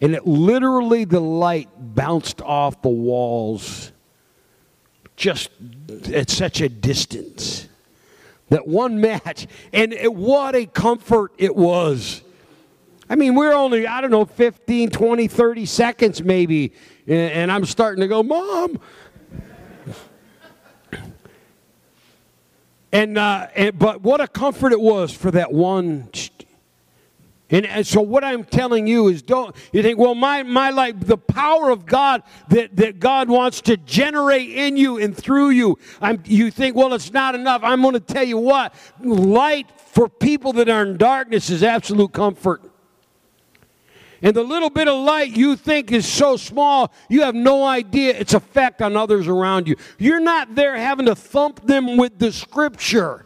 And 0.00 0.14
it 0.14 0.26
literally, 0.26 1.04
the 1.04 1.20
light 1.20 1.68
bounced 1.76 2.40
off 2.40 2.82
the 2.82 2.88
walls 2.88 3.92
just 5.16 5.50
at 6.12 6.30
such 6.30 6.60
a 6.60 6.68
distance. 6.68 7.68
That 8.48 8.66
one 8.66 9.00
match. 9.00 9.46
And 9.72 9.92
it, 9.92 10.14
what 10.14 10.54
a 10.54 10.66
comfort 10.66 11.32
it 11.36 11.54
was. 11.54 12.22
I 13.10 13.16
mean, 13.16 13.34
we're 13.34 13.54
only, 13.54 13.86
I 13.86 14.00
don't 14.00 14.10
know, 14.10 14.24
15, 14.24 14.90
20, 14.90 15.28
30 15.28 15.66
seconds 15.66 16.22
maybe. 16.22 16.72
And, 17.06 17.50
I'm 17.50 17.64
starting 17.64 18.02
to 18.02 18.08
go, 18.08 18.22
Mom. 18.22 18.78
And, 22.92 23.18
uh, 23.18 23.48
and, 23.54 23.78
but 23.78 24.02
what 24.02 24.20
a 24.20 24.28
comfort 24.28 24.72
it 24.72 24.80
was 24.80 25.12
for 25.12 25.30
that 25.30 25.52
one 25.52 26.08
and, 27.50 27.64
and, 27.64 27.86
so 27.86 28.02
what 28.02 28.24
I'm 28.24 28.44
telling 28.44 28.86
you 28.86 29.08
is 29.08 29.22
don't 29.22 29.56
you 29.72 29.82
think, 29.82 29.98
well, 29.98 30.14
my 30.14 30.42
my 30.42 30.68
life, 30.68 30.96
the 31.00 31.16
power 31.16 31.70
of 31.70 31.86
God 31.86 32.22
that, 32.48 32.76
that 32.76 33.00
God 33.00 33.30
wants 33.30 33.62
to 33.62 33.78
generate 33.78 34.50
in 34.50 34.76
you 34.76 34.98
and 34.98 35.16
through 35.16 35.50
you. 35.50 35.78
I'm, 36.00 36.22
you 36.26 36.50
think, 36.50 36.76
well, 36.76 36.92
it's 36.92 37.12
not 37.12 37.34
enough. 37.34 37.62
I'm 37.64 37.80
going 37.80 37.94
to 37.94 38.00
tell 38.00 38.24
you 38.24 38.36
what, 38.36 38.74
light 39.02 39.70
for 39.78 40.10
people 40.10 40.52
that 40.54 40.68
are 40.68 40.82
in 40.82 40.98
darkness 40.98 41.48
is 41.48 41.62
absolute 41.62 42.12
comfort. 42.12 42.62
And 44.22 44.34
the 44.34 44.42
little 44.42 44.70
bit 44.70 44.88
of 44.88 44.98
light 45.04 45.36
you 45.36 45.54
think 45.54 45.92
is 45.92 46.06
so 46.06 46.36
small, 46.36 46.92
you 47.08 47.22
have 47.22 47.34
no 47.34 47.64
idea 47.64 48.18
its 48.18 48.34
effect 48.34 48.82
on 48.82 48.96
others 48.96 49.28
around 49.28 49.68
you. 49.68 49.76
You're 49.98 50.20
not 50.20 50.54
there 50.54 50.76
having 50.76 51.06
to 51.06 51.14
thump 51.14 51.64
them 51.64 51.96
with 51.96 52.18
the 52.18 52.32
scripture. 52.32 53.24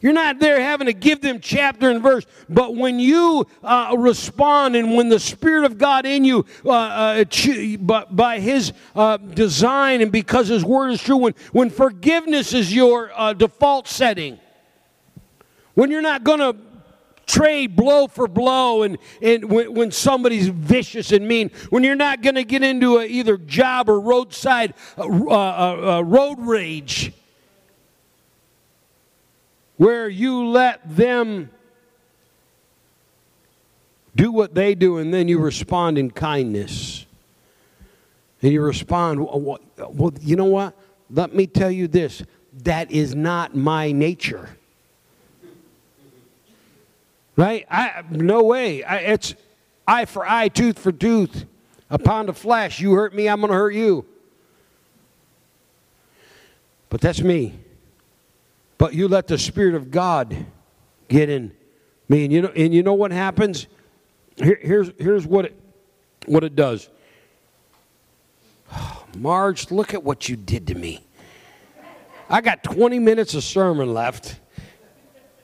You're 0.00 0.12
not 0.12 0.38
there 0.40 0.60
having 0.60 0.86
to 0.88 0.92
give 0.92 1.22
them 1.22 1.40
chapter 1.40 1.90
and 1.90 2.02
verse, 2.02 2.26
but 2.50 2.76
when 2.76 3.00
you 3.00 3.46
uh, 3.64 3.94
respond 3.98 4.76
and 4.76 4.94
when 4.94 5.08
the 5.08 5.18
Spirit 5.18 5.64
of 5.64 5.78
God 5.78 6.04
in 6.04 6.22
you, 6.22 6.44
uh, 6.66 6.70
uh, 6.70 7.24
but 7.80 8.14
by 8.14 8.38
His 8.38 8.74
uh, 8.94 9.16
design 9.16 10.02
and 10.02 10.12
because 10.12 10.48
His 10.48 10.64
Word 10.64 10.90
is 10.90 11.02
true, 11.02 11.16
when, 11.16 11.34
when 11.52 11.70
forgiveness 11.70 12.52
is 12.52 12.74
your 12.74 13.10
uh, 13.16 13.32
default 13.32 13.88
setting, 13.88 14.38
when 15.72 15.90
you're 15.90 16.02
not 16.02 16.24
going 16.24 16.40
to 16.40 16.56
trade 17.26 17.74
blow 17.74 18.06
for 18.06 18.28
blow 18.28 18.82
and, 18.82 18.98
and 19.20 19.50
when, 19.50 19.74
when 19.74 19.90
somebody's 19.90 20.48
vicious 20.48 21.12
and 21.12 21.26
mean, 21.26 21.50
when 21.70 21.82
you're 21.82 21.96
not 21.96 22.22
going 22.22 22.36
to 22.36 22.44
get 22.44 22.62
into 22.62 22.98
a, 22.98 23.04
either 23.04 23.36
job 23.36 23.88
or 23.88 24.00
roadside 24.00 24.74
uh, 24.96 25.02
uh, 25.02 25.06
uh, 25.06 25.98
uh, 25.98 26.00
road 26.02 26.38
rage 26.40 27.12
where 29.76 30.08
you 30.08 30.46
let 30.46 30.96
them 30.96 31.50
do 34.14 34.32
what 34.32 34.54
they 34.54 34.74
do 34.74 34.96
and 34.98 35.12
then 35.12 35.28
you 35.28 35.38
respond 35.38 35.98
in 35.98 36.10
kindness. 36.10 37.04
And 38.42 38.52
you 38.52 38.62
respond, 38.62 39.20
well, 39.20 40.12
you 40.20 40.36
know 40.36 40.44
what? 40.44 40.74
Let 41.10 41.34
me 41.34 41.46
tell 41.46 41.70
you 41.70 41.88
this 41.88 42.22
that 42.64 42.90
is 42.90 43.14
not 43.14 43.54
my 43.54 43.92
nature. 43.92 44.56
Right? 47.36 47.66
I, 47.70 48.02
no 48.10 48.42
way. 48.42 48.82
I, 48.82 48.96
it's 48.96 49.34
eye 49.86 50.06
for 50.06 50.28
eye, 50.28 50.48
tooth 50.48 50.78
for 50.78 50.92
tooth. 50.92 51.44
A 51.90 51.98
pound 51.98 52.28
of 52.28 52.36
flesh. 52.36 52.80
You 52.80 52.94
hurt 52.94 53.14
me, 53.14 53.28
I'm 53.28 53.40
going 53.40 53.50
to 53.52 53.56
hurt 53.56 53.74
you. 53.74 54.04
But 56.88 57.00
that's 57.00 57.20
me. 57.20 57.58
But 58.78 58.94
you 58.94 59.08
let 59.08 59.26
the 59.26 59.38
Spirit 59.38 59.74
of 59.74 59.90
God 59.90 60.46
get 61.08 61.28
in 61.28 61.52
me. 62.08 62.24
And 62.24 62.32
you 62.32 62.42
know, 62.42 62.48
and 62.48 62.74
you 62.74 62.82
know 62.82 62.94
what 62.94 63.12
happens? 63.12 63.66
Here, 64.36 64.58
here's, 64.60 64.90
here's 64.98 65.26
what 65.26 65.46
it, 65.46 65.60
what 66.26 66.44
it 66.44 66.56
does. 66.56 66.88
Marge, 69.16 69.70
look 69.70 69.94
at 69.94 70.02
what 70.02 70.28
you 70.28 70.36
did 70.36 70.66
to 70.68 70.74
me. 70.74 71.02
I 72.28 72.40
got 72.40 72.64
20 72.64 72.98
minutes 72.98 73.34
of 73.34 73.44
sermon 73.44 73.94
left 73.94 74.40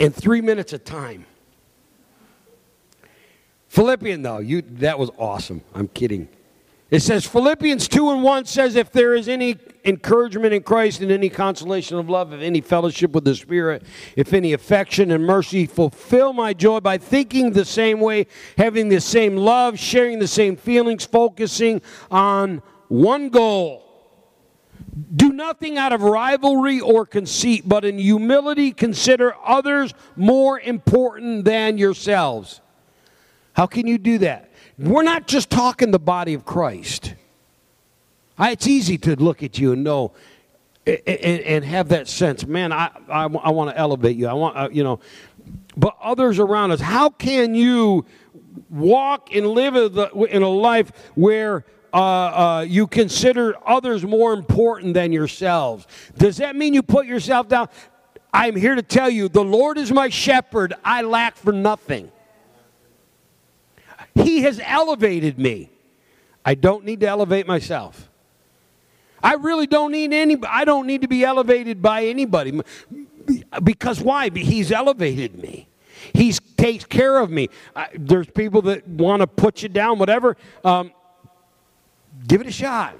and 0.00 0.14
three 0.14 0.40
minutes 0.40 0.72
of 0.72 0.84
time. 0.84 1.26
Philippian, 3.72 4.20
though, 4.20 4.36
you, 4.36 4.60
that 4.60 4.98
was 4.98 5.08
awesome. 5.16 5.62
I'm 5.74 5.88
kidding. 5.88 6.28
It 6.90 7.00
says 7.00 7.24
Philippians 7.24 7.88
2 7.88 8.10
and 8.10 8.22
1 8.22 8.44
says, 8.44 8.76
If 8.76 8.92
there 8.92 9.14
is 9.14 9.30
any 9.30 9.56
encouragement 9.86 10.52
in 10.52 10.62
Christ 10.62 11.00
and 11.00 11.10
any 11.10 11.30
consolation 11.30 11.96
of 11.96 12.10
love, 12.10 12.34
if 12.34 12.42
any 12.42 12.60
fellowship 12.60 13.12
with 13.12 13.24
the 13.24 13.34
Spirit, 13.34 13.82
if 14.14 14.34
any 14.34 14.52
affection 14.52 15.10
and 15.10 15.24
mercy, 15.24 15.64
fulfill 15.64 16.34
my 16.34 16.52
joy 16.52 16.80
by 16.80 16.98
thinking 16.98 17.52
the 17.52 17.64
same 17.64 17.98
way, 17.98 18.26
having 18.58 18.90
the 18.90 19.00
same 19.00 19.38
love, 19.38 19.78
sharing 19.78 20.18
the 20.18 20.28
same 20.28 20.54
feelings, 20.54 21.06
focusing 21.06 21.80
on 22.10 22.60
one 22.88 23.30
goal. 23.30 23.88
Do 25.16 25.32
nothing 25.32 25.78
out 25.78 25.94
of 25.94 26.02
rivalry 26.02 26.78
or 26.78 27.06
conceit, 27.06 27.66
but 27.66 27.86
in 27.86 27.96
humility 27.96 28.70
consider 28.70 29.34
others 29.42 29.94
more 30.14 30.60
important 30.60 31.46
than 31.46 31.78
yourselves. 31.78 32.60
How 33.54 33.66
can 33.66 33.86
you 33.86 33.98
do 33.98 34.18
that? 34.18 34.50
We're 34.78 35.02
not 35.02 35.26
just 35.26 35.50
talking 35.50 35.90
the 35.90 35.98
body 35.98 36.34
of 36.34 36.44
Christ. 36.44 37.14
I, 38.38 38.50
it's 38.50 38.66
easy 38.66 38.98
to 38.98 39.14
look 39.16 39.42
at 39.42 39.58
you 39.58 39.72
and 39.72 39.84
know 39.84 40.12
and, 40.86 40.98
and 41.06 41.64
have 41.64 41.90
that 41.90 42.08
sense, 42.08 42.44
man, 42.46 42.72
I, 42.72 42.90
I, 43.08 43.22
I 43.24 43.50
want 43.50 43.70
to 43.70 43.78
elevate 43.78 44.16
you. 44.16 44.26
I 44.26 44.32
want, 44.32 44.56
uh, 44.56 44.68
you 44.72 44.82
know, 44.82 45.00
but 45.76 45.96
others 46.02 46.38
around 46.38 46.72
us, 46.72 46.80
how 46.80 47.08
can 47.08 47.54
you 47.54 48.04
walk 48.68 49.34
and 49.34 49.46
live 49.46 49.76
in 49.76 50.42
a 50.42 50.48
life 50.48 50.92
where 51.14 51.64
uh, 51.92 51.96
uh, 51.96 52.66
you 52.68 52.86
consider 52.86 53.54
others 53.66 54.04
more 54.04 54.32
important 54.32 54.94
than 54.94 55.12
yourselves? 55.12 55.86
Does 56.16 56.38
that 56.38 56.56
mean 56.56 56.74
you 56.74 56.82
put 56.82 57.06
yourself 57.06 57.48
down? 57.48 57.68
I'm 58.32 58.56
here 58.56 58.74
to 58.74 58.82
tell 58.82 59.10
you 59.10 59.28
the 59.28 59.44
Lord 59.44 59.78
is 59.78 59.92
my 59.92 60.08
shepherd. 60.08 60.74
I 60.84 61.02
lack 61.02 61.36
for 61.36 61.52
nothing. 61.52 62.10
He 64.14 64.42
has 64.42 64.60
elevated 64.62 65.38
me. 65.38 65.70
I 66.44 66.54
don't 66.54 66.84
need 66.84 67.00
to 67.00 67.08
elevate 67.08 67.46
myself. 67.46 68.08
I 69.22 69.34
really 69.34 69.66
don't 69.66 69.92
need 69.92 70.12
any 70.12 70.36
I 70.48 70.64
don't 70.64 70.86
need 70.86 71.02
to 71.02 71.08
be 71.08 71.24
elevated 71.24 71.80
by 71.80 72.06
anybody. 72.06 72.60
Because 73.62 74.00
why? 74.00 74.30
He's 74.30 74.72
elevated 74.72 75.40
me. 75.40 75.68
He 76.12 76.32
takes 76.56 76.84
care 76.84 77.18
of 77.18 77.30
me. 77.30 77.48
I, 77.76 77.88
there's 77.94 78.26
people 78.26 78.62
that 78.62 78.86
want 78.88 79.20
to 79.20 79.26
put 79.28 79.62
you 79.62 79.68
down, 79.68 79.98
whatever. 79.98 80.36
Um, 80.64 80.92
give 82.26 82.40
it 82.40 82.48
a 82.48 82.52
shot. 82.52 82.96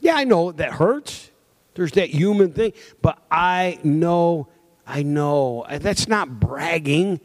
Yeah, 0.00 0.14
I 0.14 0.24
know 0.24 0.52
that 0.52 0.72
hurts. 0.72 1.30
There's 1.74 1.92
that 1.92 2.08
human 2.08 2.52
thing, 2.52 2.72
but 3.02 3.18
I 3.30 3.78
know, 3.84 4.48
I 4.86 5.02
know. 5.02 5.66
That's 5.70 6.08
not 6.08 6.40
bragging. 6.40 7.20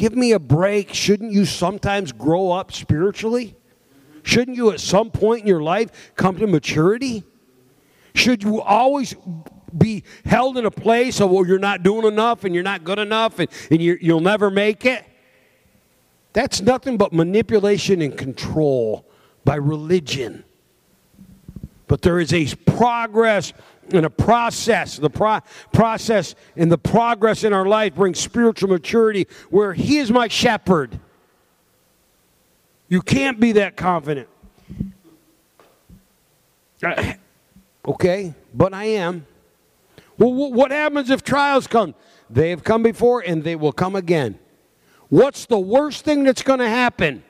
Give 0.00 0.16
me 0.16 0.32
a 0.32 0.38
break. 0.38 0.94
Shouldn't 0.94 1.30
you 1.30 1.44
sometimes 1.44 2.10
grow 2.10 2.52
up 2.52 2.72
spiritually? 2.72 3.54
Shouldn't 4.22 4.56
you 4.56 4.70
at 4.70 4.80
some 4.80 5.10
point 5.10 5.42
in 5.42 5.46
your 5.46 5.62
life 5.62 6.14
come 6.16 6.38
to 6.38 6.46
maturity? 6.46 7.22
Should 8.14 8.42
you 8.42 8.62
always 8.62 9.14
be 9.76 10.04
held 10.24 10.56
in 10.56 10.64
a 10.64 10.70
place 10.70 11.20
of, 11.20 11.30
well, 11.30 11.46
you're 11.46 11.58
not 11.58 11.82
doing 11.82 12.06
enough 12.06 12.44
and 12.44 12.54
you're 12.54 12.64
not 12.64 12.82
good 12.82 12.98
enough 12.98 13.40
and, 13.40 13.50
and 13.70 13.82
you 13.82 13.98
you'll 14.00 14.20
never 14.20 14.50
make 14.50 14.86
it. 14.86 15.04
That's 16.32 16.62
nothing 16.62 16.96
but 16.96 17.12
manipulation 17.12 18.00
and 18.00 18.16
control 18.16 19.04
by 19.44 19.56
religion. 19.56 20.44
But 21.88 22.00
there 22.00 22.20
is 22.20 22.32
a 22.32 22.46
progress 22.64 23.52
and 23.92 24.06
a 24.06 24.10
process. 24.10 24.96
The 24.96 25.10
pro- 25.10 25.40
process 25.72 26.34
and 26.56 26.70
the 26.70 26.78
progress 26.78 27.44
in 27.44 27.52
our 27.52 27.66
life 27.66 27.94
brings 27.94 28.18
spiritual 28.18 28.70
maturity 28.70 29.26
where 29.50 29.72
He 29.72 29.98
is 29.98 30.10
my 30.10 30.28
shepherd. 30.28 30.98
You 32.88 33.02
can't 33.02 33.38
be 33.38 33.52
that 33.52 33.76
confident. 33.76 34.28
Uh, 36.82 37.12
okay, 37.86 38.34
but 38.54 38.74
I 38.74 38.84
am. 38.84 39.26
Well, 40.18 40.32
what 40.32 40.70
happens 40.70 41.08
if 41.08 41.22
trials 41.22 41.66
come? 41.66 41.94
They 42.28 42.50
have 42.50 42.62
come 42.62 42.82
before 42.82 43.22
and 43.26 43.42
they 43.42 43.56
will 43.56 43.72
come 43.72 43.96
again. 43.96 44.38
What's 45.08 45.46
the 45.46 45.58
worst 45.58 46.04
thing 46.04 46.24
that's 46.24 46.42
going 46.42 46.60
to 46.60 46.68
happen? 46.68 47.24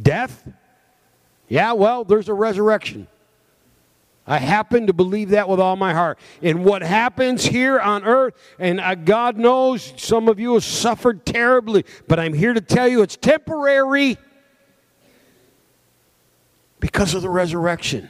Death? 0.00 0.48
Yeah, 1.48 1.72
well, 1.72 2.04
there's 2.04 2.28
a 2.28 2.34
resurrection. 2.34 3.06
I 4.26 4.38
happen 4.38 4.86
to 4.86 4.92
believe 4.92 5.30
that 5.30 5.48
with 5.48 5.60
all 5.60 5.76
my 5.76 5.92
heart. 5.92 6.18
And 6.40 6.64
what 6.64 6.82
happens 6.82 7.44
here 7.44 7.78
on 7.78 8.04
earth, 8.04 8.34
and 8.58 8.80
uh, 8.80 8.94
God 8.94 9.36
knows 9.36 9.92
some 9.96 10.28
of 10.28 10.40
you 10.40 10.54
have 10.54 10.64
suffered 10.64 11.26
terribly, 11.26 11.84
but 12.08 12.18
I'm 12.18 12.32
here 12.32 12.54
to 12.54 12.60
tell 12.60 12.88
you 12.88 13.02
it's 13.02 13.16
temporary 13.16 14.16
because 16.80 17.14
of 17.14 17.22
the 17.22 17.28
resurrection. 17.28 18.08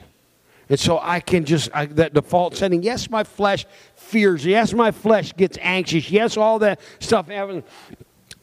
And 0.68 0.78
so 0.78 0.98
I 1.02 1.20
can 1.20 1.44
just, 1.44 1.68
I, 1.74 1.86
that 1.86 2.14
default 2.14 2.56
setting, 2.56 2.82
yes, 2.82 3.10
my 3.10 3.24
flesh 3.24 3.66
fears. 3.96 4.46
Yes, 4.46 4.72
my 4.72 4.92
flesh 4.92 5.34
gets 5.36 5.58
anxious. 5.60 6.10
Yes, 6.10 6.36
all 6.36 6.60
that 6.60 6.80
stuff 7.00 7.28
happens. 7.28 7.64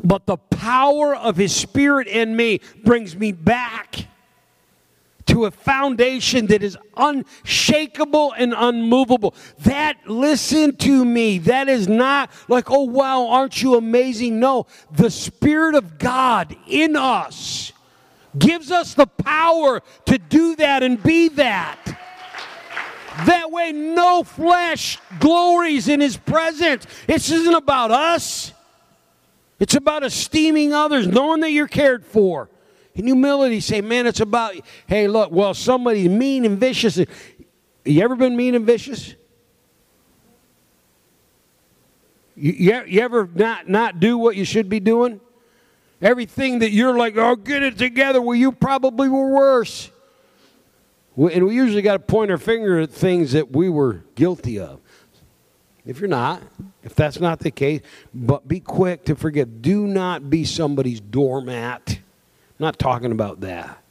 But 0.03 0.25
the 0.25 0.37
power 0.37 1.15
of 1.15 1.37
His 1.37 1.55
Spirit 1.55 2.07
in 2.07 2.35
me 2.35 2.59
brings 2.83 3.15
me 3.15 3.31
back 3.31 4.07
to 5.31 5.45
a 5.45 5.51
foundation 5.51 6.47
that 6.47 6.61
is 6.61 6.77
unshakable 6.97 8.33
and 8.33 8.53
unmovable. 8.55 9.33
That, 9.59 9.97
listen 10.05 10.75
to 10.77 11.05
me, 11.05 11.37
that 11.39 11.69
is 11.69 11.87
not 11.87 12.29
like, 12.49 12.69
oh, 12.69 12.83
wow, 12.83 13.27
aren't 13.27 13.61
you 13.61 13.75
amazing? 13.75 14.41
No, 14.41 14.67
the 14.91 15.09
Spirit 15.09 15.75
of 15.75 15.97
God 15.97 16.55
in 16.67 16.97
us 16.97 17.71
gives 18.37 18.71
us 18.71 18.93
the 18.93 19.07
power 19.07 19.81
to 20.05 20.17
do 20.17 20.57
that 20.57 20.83
and 20.83 21.01
be 21.01 21.29
that. 21.29 21.79
That 23.25 23.51
way, 23.51 23.71
no 23.71 24.23
flesh 24.23 24.99
glories 25.19 25.87
in 25.87 26.01
His 26.01 26.17
presence. 26.17 26.85
This 27.07 27.31
isn't 27.31 27.55
about 27.55 27.91
us. 27.91 28.51
It's 29.61 29.75
about 29.75 30.03
esteeming 30.03 30.73
others, 30.73 31.07
knowing 31.07 31.39
that 31.41 31.51
you're 31.51 31.67
cared 31.67 32.05
for. 32.05 32.49
In 32.95 33.05
humility, 33.05 33.59
say, 33.61 33.81
man, 33.81 34.05
it's 34.05 34.19
about, 34.19 34.55
hey, 34.87 35.07
look, 35.07 35.31
well, 35.31 35.53
somebody's 35.53 36.09
mean 36.09 36.45
and 36.45 36.57
vicious. 36.57 36.97
You 36.97 38.03
ever 38.03 38.15
been 38.15 38.35
mean 38.35 38.53
and 38.53 38.65
vicious? 38.65 39.15
You, 42.35 42.51
you, 42.51 42.83
you 42.85 43.01
ever 43.01 43.29
not, 43.33 43.69
not 43.69 43.99
do 43.99 44.17
what 44.17 44.35
you 44.35 44.43
should 44.43 44.67
be 44.67 44.79
doing? 44.79 45.21
Everything 46.01 46.59
that 46.59 46.71
you're 46.71 46.97
like, 46.97 47.15
oh, 47.15 47.35
get 47.35 47.63
it 47.63 47.77
together, 47.77 48.21
well, 48.21 48.35
you 48.35 48.51
probably 48.51 49.07
were 49.07 49.29
worse. 49.29 49.91
And 51.15 51.45
we 51.45 51.55
usually 51.55 51.81
got 51.81 51.93
to 51.93 51.99
point 51.99 52.31
our 52.31 52.37
finger 52.37 52.79
at 52.79 52.89
things 52.89 53.33
that 53.33 53.51
we 53.51 53.69
were 53.69 54.03
guilty 54.15 54.59
of. 54.59 54.79
If 55.85 55.99
you're 55.99 56.09
not, 56.09 56.41
if 56.83 56.95
that's 56.95 57.19
not 57.19 57.39
the 57.39 57.51
case, 57.51 57.81
but 58.13 58.47
be 58.47 58.59
quick 58.59 59.05
to 59.05 59.15
forgive. 59.15 59.61
Do 59.61 59.87
not 59.87 60.29
be 60.29 60.45
somebody's 60.45 60.99
doormat. 61.01 61.99
I'm 62.61 62.65
not 62.65 62.77
talking 62.77 63.11
about 63.11 63.41
that. 63.41 63.81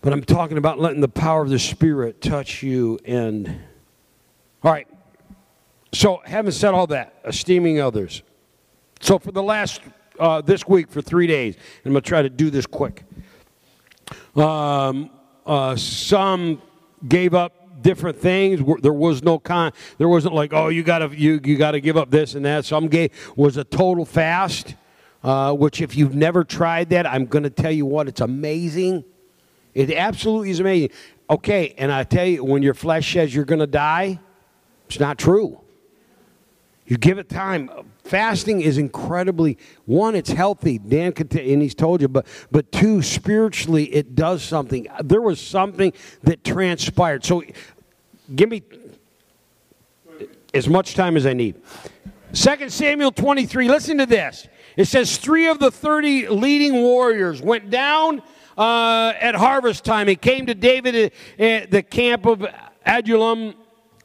But 0.00 0.12
I'm 0.12 0.24
talking 0.24 0.58
about 0.58 0.80
letting 0.80 1.00
the 1.00 1.06
power 1.06 1.40
of 1.40 1.50
the 1.50 1.60
Spirit 1.60 2.20
touch 2.20 2.64
you 2.64 2.98
and. 3.04 3.46
All 4.64 4.72
right. 4.72 4.88
So, 5.92 6.20
having 6.24 6.50
said 6.50 6.74
all 6.74 6.88
that, 6.88 7.14
esteeming 7.24 7.78
others. 7.78 8.24
So, 8.98 9.20
for 9.20 9.30
the 9.30 9.40
last, 9.40 9.82
uh, 10.18 10.40
this 10.40 10.66
week, 10.66 10.90
for 10.90 11.00
three 11.00 11.28
days, 11.28 11.54
I'm 11.84 11.92
going 11.92 12.02
to 12.02 12.08
try 12.08 12.22
to 12.22 12.28
do 12.28 12.50
this 12.50 12.66
quick. 12.66 13.04
Um, 14.34 15.10
uh, 15.46 15.76
some 15.76 16.60
gave 17.06 17.34
up 17.34 17.82
different 17.82 18.18
things. 18.18 18.60
There 18.82 18.92
was 18.92 19.22
no 19.22 19.38
con. 19.38 19.70
There 19.98 20.08
wasn't 20.08 20.34
like, 20.34 20.52
oh, 20.52 20.70
you 20.70 20.82
gotta 20.82 21.16
you 21.16 21.40
you 21.44 21.56
gotta 21.56 21.78
give 21.78 21.96
up 21.96 22.10
this 22.10 22.34
and 22.34 22.44
that. 22.46 22.64
Some 22.64 22.88
gay 22.88 23.12
was 23.36 23.58
a 23.58 23.62
total 23.62 24.04
fast. 24.04 24.74
Uh, 25.24 25.54
which, 25.54 25.80
if 25.80 25.96
you've 25.96 26.14
never 26.14 26.44
tried 26.44 26.90
that, 26.90 27.06
I'm 27.06 27.24
going 27.24 27.42
to 27.44 27.50
tell 27.50 27.72
you 27.72 27.86
what, 27.86 28.06
it's 28.08 28.20
amazing. 28.20 29.04
It 29.72 29.90
absolutely 29.90 30.50
is 30.50 30.60
amazing. 30.60 30.90
Okay, 31.28 31.74
and 31.78 31.90
I 31.90 32.04
tell 32.04 32.26
you, 32.26 32.44
when 32.44 32.62
your 32.62 32.74
flesh 32.74 33.14
says 33.14 33.34
you're 33.34 33.46
going 33.46 33.60
to 33.60 33.66
die, 33.66 34.20
it's 34.86 35.00
not 35.00 35.18
true. 35.18 35.60
You 36.86 36.98
give 36.98 37.16
it 37.18 37.30
time. 37.30 37.70
Fasting 38.04 38.60
is 38.60 38.76
incredibly 38.76 39.56
one. 39.86 40.14
It's 40.14 40.30
healthy. 40.30 40.76
Dan 40.78 41.14
and 41.16 41.62
he's 41.62 41.74
told 41.74 42.02
you, 42.02 42.08
but 42.08 42.26
but 42.50 42.70
two, 42.70 43.00
spiritually, 43.00 43.84
it 43.84 44.14
does 44.14 44.42
something. 44.42 44.86
There 45.02 45.22
was 45.22 45.40
something 45.40 45.94
that 46.24 46.44
transpired. 46.44 47.24
So 47.24 47.42
Give 48.34 48.48
me 48.48 48.62
as 50.52 50.68
much 50.68 50.94
time 50.94 51.16
as 51.16 51.26
I 51.26 51.32
need. 51.32 51.56
2 52.32 52.68
Samuel 52.68 53.12
23, 53.12 53.68
listen 53.68 53.98
to 53.98 54.06
this. 54.06 54.48
It 54.76 54.86
says, 54.86 55.16
Three 55.16 55.48
of 55.48 55.58
the 55.58 55.70
30 55.70 56.28
leading 56.28 56.74
warriors 56.74 57.40
went 57.40 57.70
down 57.70 58.22
uh, 58.56 59.12
at 59.20 59.34
harvest 59.34 59.84
time 59.84 60.08
He 60.08 60.16
came 60.16 60.46
to 60.46 60.54
David 60.54 61.12
at 61.38 61.70
the 61.70 61.82
camp 61.82 62.26
of 62.26 62.46
Adullam. 62.86 63.54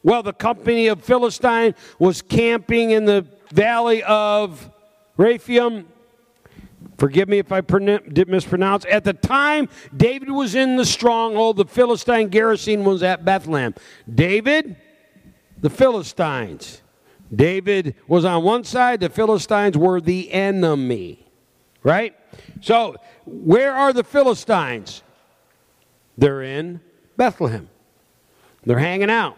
Well, 0.01 0.23
the 0.23 0.33
company 0.33 0.87
of 0.87 1.03
Philistine 1.03 1.75
was 1.97 2.21
camping 2.21 2.91
in 2.91 3.05
the 3.05 3.27
valley 3.51 4.01
of 4.03 4.69
Rephaim. 5.17 5.87
Forgive 6.97 7.29
me 7.29 7.39
if 7.39 7.51
I 7.51 7.61
mispronounce. 8.27 8.85
At 8.85 9.03
the 9.03 9.13
time, 9.13 9.69
David 9.95 10.29
was 10.29 10.55
in 10.55 10.75
the 10.75 10.85
stronghold. 10.85 11.57
The 11.57 11.65
Philistine 11.65 12.29
garrison 12.29 12.83
was 12.83 13.03
at 13.03 13.23
Bethlehem. 13.23 13.73
David, 14.13 14.75
the 15.59 15.69
Philistines. 15.69 16.81
David 17.33 17.95
was 18.07 18.25
on 18.25 18.43
one 18.43 18.63
side, 18.63 18.99
the 18.99 19.09
Philistines 19.09 19.77
were 19.77 20.01
the 20.01 20.31
enemy. 20.31 21.25
Right? 21.83 22.15
So, 22.61 22.95
where 23.25 23.73
are 23.73 23.93
the 23.93 24.03
Philistines? 24.03 25.03
They're 26.17 26.41
in 26.41 26.81
Bethlehem. 27.15 27.69
They're 28.65 28.79
hanging 28.79 29.09
out. 29.09 29.37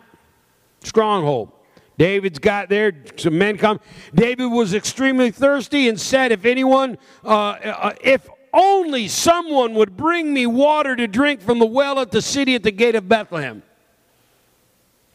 Stronghold. 0.83 1.51
David's 1.97 2.39
got 2.39 2.69
there, 2.69 2.93
some 3.17 3.37
men 3.37 3.57
come. 3.57 3.79
David 4.15 4.47
was 4.47 4.73
extremely 4.73 5.29
thirsty 5.29 5.87
and 5.87 5.99
said, 5.99 6.31
If 6.31 6.45
anyone, 6.45 6.97
uh, 7.23 7.29
uh, 7.29 7.93
if 8.01 8.27
only 8.53 9.07
someone 9.07 9.73
would 9.75 9.95
bring 9.95 10.33
me 10.33 10.45
water 10.47 10.95
to 10.95 11.07
drink 11.07 11.41
from 11.41 11.59
the 11.59 11.65
well 11.65 11.99
at 11.99 12.11
the 12.11 12.21
city 12.21 12.55
at 12.55 12.63
the 12.63 12.71
gate 12.71 12.95
of 12.95 13.07
Bethlehem. 13.07 13.63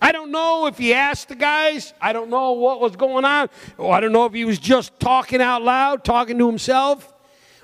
I 0.01 0.13
don't 0.13 0.31
know 0.31 0.67
if 0.67 0.77
he 0.77 0.93
asked 0.93 1.29
the 1.29 1.35
guys. 1.35 1.95
I 2.01 2.13
don't 2.13 2.29
know 2.29 2.53
what 2.53 2.81
was 2.81 2.97
going 2.97 3.25
on. 3.25 3.49
Oh, 3.79 3.91
I 3.91 4.01
don't 4.01 4.13
know 4.13 4.27
if 4.27 4.35
he 4.35 4.45
was 4.45 4.59
just 4.59 4.99
talking 5.01 5.41
out 5.41 5.63
loud, 5.63 6.05
talking 6.05 6.39
to 6.39 6.47
himself. 6.47 7.15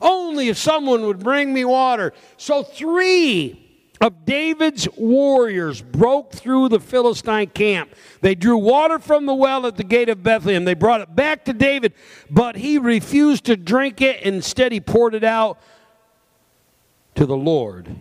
Only 0.01 0.49
if 0.49 0.57
someone 0.57 1.03
would 1.07 1.21
bring 1.21 1.53
me 1.53 1.65
water. 1.65 2.13
So, 2.37 2.63
three 2.63 3.63
of 4.01 4.25
David's 4.25 4.89
warriors 4.97 5.81
broke 5.81 6.33
through 6.33 6.71
the 6.71 6.81
Philistine 6.81 7.49
camp. 7.51 7.95
They 8.21 8.35
drew 8.35 8.59
water 8.59 8.99
from 8.99 9.27
the 9.27 9.35
well 9.35 9.65
at 9.65 9.77
the 9.77 9.85
gate 9.85 10.09
of 10.09 10.25
Bethlehem. 10.25 10.65
They 10.65 10.75
brought 10.75 11.03
it 11.03 11.15
back 11.15 11.45
to 11.45 11.53
David, 11.53 11.93
but 12.29 12.57
he 12.57 12.79
refused 12.79 13.45
to 13.45 13.57
drink 13.57 14.01
it. 14.01 14.21
Instead, 14.23 14.73
he 14.73 14.81
poured 14.81 15.15
it 15.15 15.23
out 15.23 15.61
to 17.15 17.27
the 17.27 17.37
Lord. 17.37 18.01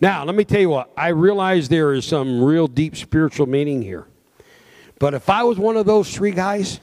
Now, 0.00 0.24
let 0.24 0.34
me 0.34 0.44
tell 0.44 0.60
you 0.60 0.70
what, 0.70 0.90
I 0.96 1.08
realize 1.08 1.68
there 1.68 1.92
is 1.92 2.06
some 2.06 2.42
real 2.42 2.66
deep 2.66 2.96
spiritual 2.96 3.46
meaning 3.46 3.82
here. 3.82 4.06
But 4.98 5.14
if 5.14 5.28
I 5.28 5.42
was 5.42 5.58
one 5.58 5.76
of 5.76 5.86
those 5.86 6.14
three 6.14 6.30
guys, 6.30 6.80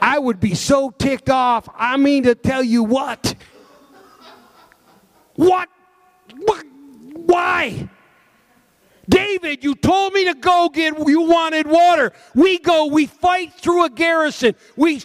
I 0.00 0.18
would 0.18 0.40
be 0.40 0.54
so 0.54 0.90
ticked 0.90 1.28
off. 1.28 1.68
I 1.74 1.96
mean, 1.96 2.22
to 2.24 2.34
tell 2.34 2.62
you 2.62 2.84
what. 2.84 3.34
What 5.34 5.68
why? 7.30 7.88
David, 9.08 9.64
you 9.64 9.74
told 9.74 10.12
me 10.12 10.24
to 10.26 10.34
go 10.34 10.68
get, 10.72 10.96
you 11.08 11.22
wanted 11.22 11.66
water. 11.66 12.12
We 12.34 12.58
go, 12.58 12.86
we 12.86 13.06
fight 13.06 13.52
through 13.54 13.86
a 13.86 13.90
garrison. 13.90 14.54
We 14.76 15.02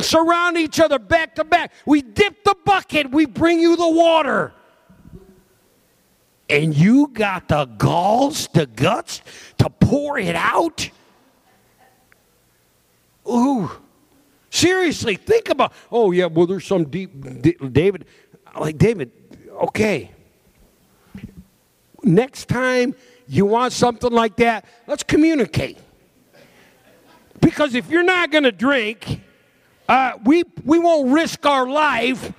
surround 0.00 0.56
each 0.56 0.78
other 0.78 0.98
back 0.98 1.34
to 1.36 1.44
back. 1.44 1.72
We 1.84 2.02
dip 2.02 2.44
the 2.44 2.56
bucket, 2.64 3.10
we 3.10 3.26
bring 3.26 3.60
you 3.60 3.76
the 3.76 3.88
water. 3.88 4.52
And 6.48 6.76
you 6.76 7.08
got 7.08 7.48
the 7.48 7.64
galls, 7.64 8.48
the 8.52 8.66
guts 8.66 9.22
to 9.58 9.70
pour 9.70 10.18
it 10.18 10.34
out? 10.34 10.90
Ooh. 13.28 13.70
Seriously, 14.50 15.16
think 15.16 15.48
about, 15.48 15.72
oh, 15.90 16.12
yeah, 16.12 16.26
well, 16.26 16.46
there's 16.46 16.64
some 16.64 16.84
deep, 16.84 17.10
David, 17.72 18.06
like, 18.58 18.78
David, 18.78 19.10
okay. 19.50 20.12
Next 22.04 22.48
time 22.48 22.94
you 23.26 23.46
want 23.46 23.72
something 23.72 24.12
like 24.12 24.36
that, 24.36 24.64
let's 24.86 25.02
communicate. 25.02 25.78
Because 27.40 27.74
if 27.74 27.90
you're 27.90 28.04
not 28.04 28.30
going 28.30 28.44
to 28.44 28.52
drink, 28.52 29.20
uh, 29.88 30.12
we, 30.24 30.44
we 30.64 30.78
won't 30.78 31.10
risk 31.10 31.44
our 31.46 31.66
life, 31.66 32.32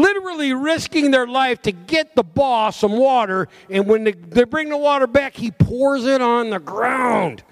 literally 0.00 0.52
risking 0.52 1.10
their 1.10 1.26
life 1.26 1.62
to 1.62 1.72
get 1.72 2.14
the 2.16 2.22
boss 2.22 2.78
some 2.78 2.96
water. 2.96 3.48
And 3.68 3.86
when 3.86 4.04
they, 4.04 4.12
they 4.12 4.44
bring 4.44 4.68
the 4.68 4.76
water 4.76 5.06
back, 5.06 5.34
he 5.34 5.50
pours 5.50 6.06
it 6.06 6.20
on 6.20 6.50
the 6.50 6.58
ground. 6.58 7.42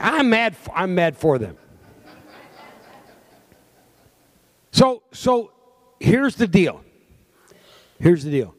I'm 0.00 0.30
mad, 0.30 0.56
I'm 0.74 0.94
mad 0.94 1.16
for 1.16 1.38
them. 1.38 1.56
So, 4.72 5.02
so 5.12 5.52
here's 6.00 6.34
the 6.34 6.48
deal. 6.48 6.84
Here's 8.00 8.24
the 8.24 8.30
deal. 8.30 8.54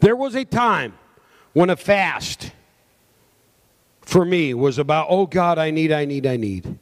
There 0.00 0.16
was 0.16 0.34
a 0.34 0.44
time 0.44 0.94
when 1.52 1.70
a 1.70 1.76
fast 1.76 2.50
for 4.00 4.24
me 4.24 4.52
was 4.54 4.78
about, 4.78 5.06
oh 5.08 5.26
God, 5.26 5.58
I 5.58 5.70
need, 5.70 5.92
I 5.92 6.04
need, 6.04 6.26
I 6.26 6.36
need. 6.36 6.78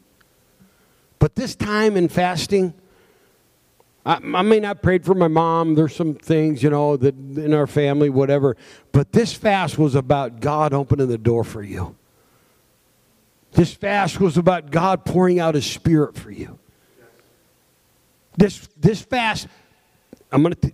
But 1.19 1.35
this 1.35 1.55
time 1.55 1.99
in 1.99 2.09
fasting, 2.09 2.73
I, 4.05 4.15
I 4.15 4.43
may 4.43 4.61
not 4.61 4.83
prayed 4.83 5.05
for 5.05 5.15
my 5.15 5.29
mom. 5.29 5.75
There's 5.75 5.95
some 5.95 6.15
things, 6.15 6.63
you 6.63 6.71
know, 6.71 6.97
that 6.97 7.15
in 7.15 7.53
our 7.53 7.67
family, 7.67 8.09
whatever. 8.09 8.57
But 8.93 9.13
this 9.13 9.33
fast 9.33 9.79
was 9.79 9.95
about 9.95 10.41
God 10.41 10.73
opening 10.73 11.09
the 11.09 11.19
door 11.19 11.45
for 11.45 11.63
you. 11.63 11.97
This 13.53 13.75
fast 13.75 14.21
was 14.21 14.37
about 14.37 14.71
God 14.71 15.05
pouring 15.05 15.41
out 15.41 15.55
His 15.55 15.67
Spirit 15.67 16.17
for 16.17 16.31
you. 16.31 16.59
This, 18.37 18.69
this 18.79 19.03
fast, 19.03 19.49
I'm 20.33 20.43
going 20.43 20.55
to 20.55 20.73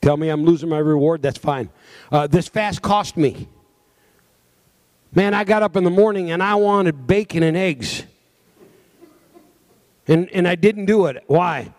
tell 0.00 0.16
me 0.16 0.28
I'm 0.28 0.44
losing 0.44 0.68
my 0.68 0.78
reward. 0.78 1.22
That's 1.22 1.38
fine. 1.38 1.68
Uh, 2.10 2.26
this 2.26 2.48
fast 2.48 2.82
cost 2.82 3.16
me. 3.16 3.48
Man, 5.14 5.34
I 5.34 5.44
got 5.44 5.62
up 5.62 5.76
in 5.76 5.84
the 5.84 5.90
morning 5.90 6.30
and 6.30 6.42
I 6.42 6.54
wanted 6.54 7.06
bacon 7.06 7.42
and 7.42 7.56
eggs. 7.56 8.04
And, 10.08 10.28
and 10.30 10.48
I 10.48 10.54
didn't 10.54 10.86
do 10.86 11.06
it. 11.06 11.22
Why? 11.26 11.72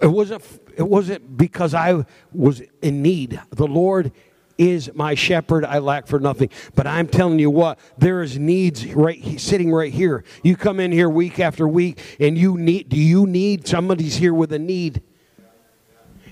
It 0.00 0.06
wasn't, 0.06 0.44
it 0.76 0.82
wasn't 0.82 1.36
because 1.36 1.74
I 1.74 2.04
was 2.32 2.62
in 2.80 3.02
need. 3.02 3.40
The 3.50 3.66
Lord 3.66 4.12
is 4.58 4.92
my 4.94 5.14
shepherd. 5.14 5.64
I 5.64 5.78
lack 5.78 6.06
for 6.06 6.20
nothing. 6.20 6.50
But 6.74 6.86
I'm 6.86 7.08
telling 7.08 7.38
you 7.38 7.50
what, 7.50 7.78
there 7.98 8.22
is 8.22 8.38
needs 8.38 8.86
right 8.94 9.40
sitting 9.40 9.72
right 9.72 9.92
here. 9.92 10.24
You 10.42 10.56
come 10.56 10.80
in 10.80 10.92
here 10.92 11.08
week 11.08 11.40
after 11.40 11.66
week, 11.66 12.00
and 12.20 12.38
you 12.38 12.56
need. 12.56 12.88
Do 12.88 12.98
you 12.98 13.26
need 13.26 13.66
somebody's 13.66 14.16
here 14.16 14.34
with 14.34 14.52
a 14.52 14.58
need? 14.58 15.02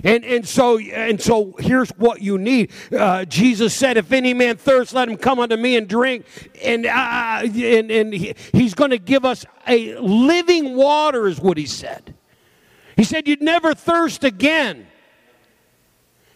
And, 0.03 0.25
and 0.25 0.47
so 0.47 0.79
and 0.79 1.21
so 1.21 1.55
here's 1.59 1.91
what 1.91 2.23
you 2.23 2.39
need. 2.39 2.71
Uh, 2.93 3.25
Jesus 3.25 3.75
said, 3.75 3.97
"If 3.97 4.13
any 4.13 4.35
man 4.35 4.57
thirst, 4.57 4.95
let 4.95 5.09
him 5.09 5.17
come 5.17 5.39
unto 5.39 5.57
me 5.57 5.77
and 5.77 5.89
drink." 5.89 6.27
And 6.63 6.87
uh, 6.87 7.41
and 7.43 7.91
and 7.91 8.15
he, 8.15 8.35
he's 8.53 8.75
going 8.75 8.91
to 8.91 8.99
give 8.99 9.25
us 9.25 9.45
a 9.67 9.97
living 9.99 10.77
water, 10.77 11.27
is 11.27 11.41
what 11.41 11.59
he 11.59 11.67
said. 11.67 12.15
He 12.97 13.05
said, 13.05 13.29
"You'd 13.29 13.43
never 13.43 13.75
thirst 13.75 14.25
again." 14.25 14.87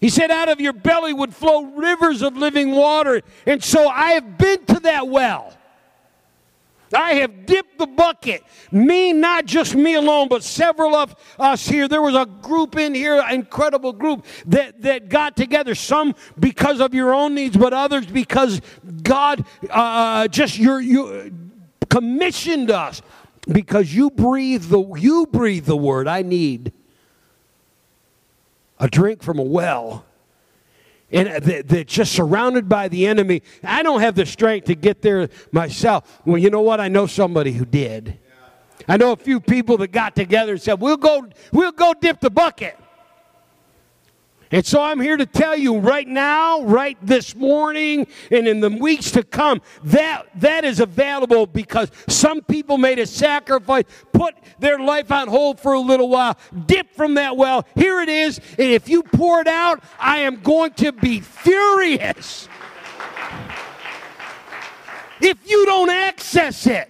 He 0.05 0.11
said, 0.11 0.31
Out 0.31 0.51
of 0.51 0.61
your 0.61 0.75
belly 0.75 1.15
would 1.15 1.35
flow 1.35 1.65
rivers 1.65 2.21
of 2.21 2.37
living 2.37 2.73
water. 2.73 3.23
And 3.47 3.65
so 3.65 3.89
I 3.89 4.11
have 4.13 4.37
been 4.37 4.63
to 4.67 4.81
that 4.81 5.09
well. 5.09 5.57
I 6.95 7.15
have 7.15 7.47
dipped 7.47 7.79
the 7.79 7.87
bucket. 7.87 8.43
Me, 8.71 9.13
not 9.13 9.47
just 9.47 9.75
me 9.75 9.95
alone, 9.95 10.29
but 10.29 10.43
several 10.43 10.95
of 10.95 11.15
us 11.39 11.67
here. 11.67 11.89
There 11.89 12.03
was 12.03 12.15
a 12.15 12.27
group 12.27 12.77
in 12.77 12.95
here, 12.95 13.25
incredible 13.31 13.93
group, 13.93 14.25
that, 14.47 14.81
that 14.83 15.09
got 15.09 15.37
together. 15.37 15.75
Some 15.75 16.15
because 16.39 16.81
of 16.81 16.95
your 16.95 17.15
own 17.15 17.35
needs, 17.35 17.57
but 17.57 17.73
others 17.73 18.07
because 18.07 18.61
God 19.03 19.45
uh, 19.71 20.29
just 20.29 20.59
your, 20.59 20.81
you 20.81 21.33
commissioned 21.89 22.71
us. 22.71 23.03
Because 23.47 23.95
you 23.95 24.09
breathe 24.09 24.65
the 24.65 24.81
you 24.95 25.27
breathe 25.27 25.67
the 25.67 25.77
word 25.77 26.09
I 26.09 26.23
need 26.23 26.73
a 28.79 28.89
drink 28.89 29.23
from 29.23 29.39
a 29.39 29.43
well 29.43 30.07
and 31.15 31.45
they're 31.45 31.85
just 31.85 32.13
surrounded 32.13 32.69
by 32.69 32.89
the 32.89 33.07
enemy. 33.07 33.43
I 33.63 33.83
don't 33.83 34.01
have 34.01 34.17
the 34.17 34.27
strength 34.27 34.67
to 34.67 34.75
get 34.75 35.01
there 35.01 35.29
myself. 35.53 36.21
Well, 36.25 36.39
you 36.39 36.51
know 36.51 36.61
what? 36.61 36.81
I 36.81 36.89
know 36.89 37.07
somebody 37.07 37.53
who 37.53 37.65
did. 37.65 38.19
I 38.89 38.97
know 38.97 39.13
a 39.13 39.17
few 39.17 39.41
people 39.41 39.79
that 39.79 39.93
got 39.93 40.15
together 40.17 40.53
and 40.53 40.61
said, 40.61 40.81
"We'll 40.81 40.97
go, 40.97 41.27
we'll 41.53 41.73
go 41.73 41.95
dip 41.95 42.21
the 42.21 42.31
bucket." 42.31 42.77
And 44.55 44.65
so 44.65 44.81
I'm 44.81 45.01
here 45.01 45.17
to 45.17 45.27
tell 45.27 45.57
you 45.57 45.81
right 45.81 46.07
now, 46.07 46.63
right 46.63 46.97
this 47.03 47.35
morning, 47.35 48.07
and 48.31 48.47
in 48.47 48.61
the 48.61 48.71
weeks 48.71 49.11
to 49.11 49.25
come, 49.25 49.61
that 49.83 50.29
that 50.37 50.65
is 50.65 50.79
available 50.79 51.49
because 51.49 51.91
some 52.07 52.41
people 52.41 52.79
made 52.79 53.01
a 53.01 53.07
sacrifice, 53.07 53.83
put 54.13 54.37
their 54.61 54.79
life 54.79 55.11
on 55.11 55.27
hold 55.27 55.59
for 55.59 55.73
a 55.73 55.81
little 55.81 56.09
while, 56.09 56.39
dip 56.67 56.95
from 56.95 57.15
that 57.15 57.37
well. 57.37 57.67
Here 57.75 58.01
it 58.01 58.09
is, 58.09 58.39
and 58.57 58.71
if 58.71 58.89
you 58.89 59.03
pour 59.03 59.41
it 59.41 59.49
out, 59.49 59.83
I 59.99 60.19
am 60.19 60.41
going 60.41 60.75
to 60.75 60.93
be 60.93 61.19
furious. 61.19 62.49
If 65.21 65.51
you 65.51 65.67
don't 65.67 65.91
access 65.91 66.65
it. 66.69 66.89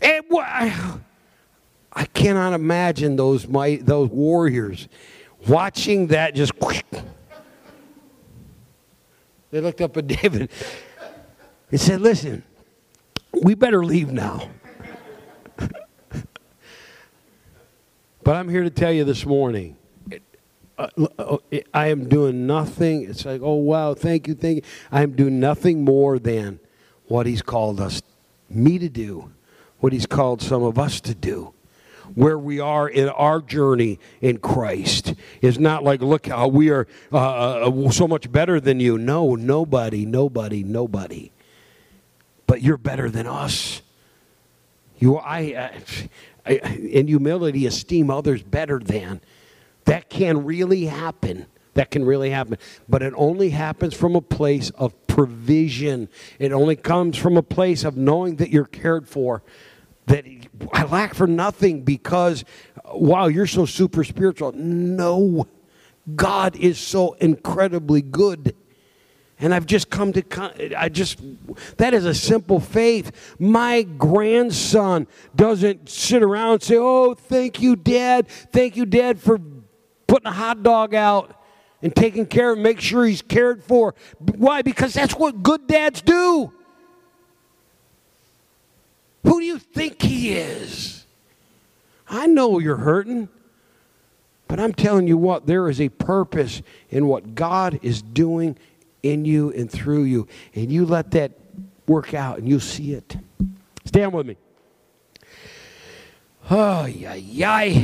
And 0.00 0.24
I 0.32 2.06
cannot 2.14 2.54
imagine 2.54 3.16
those 3.16 3.46
my, 3.46 3.80
those 3.82 4.08
warriors 4.08 4.88
watching 5.48 6.08
that 6.08 6.34
just. 6.34 6.52
They 9.50 9.60
looked 9.60 9.80
up 9.80 9.96
at 9.96 10.08
David 10.08 10.50
and 11.70 11.80
said, 11.80 12.00
Listen, 12.00 12.42
we 13.40 13.54
better 13.54 13.84
leave 13.84 14.10
now. 14.10 14.50
but 18.24 18.34
I'm 18.34 18.48
here 18.48 18.64
to 18.64 18.70
tell 18.70 18.90
you 18.90 19.04
this 19.04 19.24
morning. 19.24 19.76
Uh, 20.76 21.36
I 21.72 21.86
am 21.86 22.08
doing 22.08 22.48
nothing. 22.48 23.04
It's 23.04 23.24
like, 23.24 23.42
oh, 23.44 23.54
wow, 23.54 23.94
thank 23.94 24.26
you, 24.26 24.34
thank 24.34 24.56
you. 24.56 24.62
I 24.90 25.02
am 25.02 25.12
doing 25.12 25.38
nothing 25.38 25.84
more 25.84 26.18
than 26.18 26.58
what 27.06 27.26
He's 27.26 27.42
called 27.42 27.80
us, 27.80 28.02
me 28.50 28.80
to 28.80 28.88
do, 28.88 29.30
what 29.78 29.92
He's 29.92 30.06
called 30.06 30.42
some 30.42 30.64
of 30.64 30.80
us 30.80 31.00
to 31.02 31.14
do 31.14 31.54
where 32.14 32.38
we 32.38 32.60
are 32.60 32.88
in 32.88 33.08
our 33.08 33.40
journey 33.40 33.98
in 34.20 34.38
Christ. 34.38 35.14
It's 35.40 35.58
not 35.58 35.82
like, 35.82 36.02
look 36.02 36.26
how 36.26 36.48
we 36.48 36.70
are 36.70 36.86
uh, 37.12 37.68
uh, 37.68 37.90
so 37.90 38.06
much 38.06 38.30
better 38.30 38.60
than 38.60 38.80
you. 38.80 38.98
No, 38.98 39.34
nobody, 39.34 40.06
nobody, 40.06 40.62
nobody. 40.62 41.32
But 42.46 42.62
you're 42.62 42.76
better 42.76 43.10
than 43.10 43.26
us. 43.26 43.82
You, 44.98 45.18
I, 45.18 45.72
I, 46.46 46.52
in 46.52 47.08
humility, 47.08 47.66
esteem 47.66 48.10
others 48.10 48.42
better 48.42 48.78
than. 48.78 49.20
That 49.84 50.08
can 50.08 50.44
really 50.44 50.86
happen. 50.86 51.46
That 51.74 51.90
can 51.90 52.04
really 52.04 52.30
happen. 52.30 52.58
But 52.88 53.02
it 53.02 53.12
only 53.16 53.50
happens 53.50 53.94
from 53.94 54.14
a 54.14 54.20
place 54.20 54.70
of 54.70 54.94
provision. 55.06 56.08
It 56.38 56.52
only 56.52 56.76
comes 56.76 57.16
from 57.16 57.36
a 57.36 57.42
place 57.42 57.84
of 57.84 57.96
knowing 57.96 58.36
that 58.36 58.50
you're 58.50 58.64
cared 58.64 59.08
for 59.08 59.42
that 60.06 60.24
I 60.72 60.84
lack 60.84 61.14
for 61.14 61.26
nothing 61.26 61.82
because, 61.82 62.44
wow, 62.92 63.26
you're 63.26 63.46
so 63.46 63.66
super 63.66 64.04
spiritual. 64.04 64.52
No, 64.52 65.46
God 66.14 66.56
is 66.56 66.78
so 66.78 67.14
incredibly 67.14 68.02
good. 68.02 68.54
And 69.38 69.52
I've 69.52 69.66
just 69.66 69.90
come 69.90 70.12
to, 70.12 70.78
I 70.78 70.88
just, 70.88 71.20
that 71.76 71.92
is 71.92 72.04
a 72.04 72.14
simple 72.14 72.60
faith. 72.60 73.34
My 73.38 73.82
grandson 73.82 75.08
doesn't 75.34 75.88
sit 75.88 76.22
around 76.22 76.52
and 76.52 76.62
say, 76.62 76.76
oh, 76.78 77.14
thank 77.14 77.60
you, 77.60 77.74
Dad. 77.74 78.28
Thank 78.28 78.76
you, 78.76 78.86
Dad, 78.86 79.18
for 79.18 79.40
putting 80.06 80.28
a 80.28 80.32
hot 80.32 80.62
dog 80.62 80.94
out 80.94 81.34
and 81.82 81.94
taking 81.94 82.26
care 82.26 82.52
of, 82.52 82.58
make 82.58 82.80
sure 82.80 83.04
he's 83.04 83.22
cared 83.22 83.62
for. 83.62 83.94
Why? 84.18 84.62
Because 84.62 84.94
that's 84.94 85.14
what 85.14 85.42
good 85.42 85.66
dads 85.66 86.00
do. 86.00 86.52
Who 89.34 89.40
do 89.40 89.46
you 89.46 89.58
think 89.58 90.00
he 90.00 90.34
is? 90.34 91.06
I 92.08 92.28
know 92.28 92.60
you're 92.60 92.76
hurting, 92.76 93.28
but 94.46 94.60
I'm 94.60 94.72
telling 94.72 95.08
you 95.08 95.16
what, 95.18 95.48
there 95.48 95.68
is 95.68 95.80
a 95.80 95.88
purpose 95.88 96.62
in 96.88 97.08
what 97.08 97.34
God 97.34 97.80
is 97.82 98.00
doing 98.00 98.56
in 99.02 99.24
you 99.24 99.50
and 99.50 99.68
through 99.68 100.04
you. 100.04 100.28
And 100.54 100.70
you 100.70 100.86
let 100.86 101.10
that 101.10 101.32
work 101.88 102.14
out 102.14 102.38
and 102.38 102.48
you'll 102.48 102.60
see 102.60 102.92
it. 102.92 103.16
Stand 103.84 104.12
with 104.12 104.24
me. 104.24 104.36
Oh, 106.48 106.84
yeah, 106.84 107.14
yeah. 107.14 107.82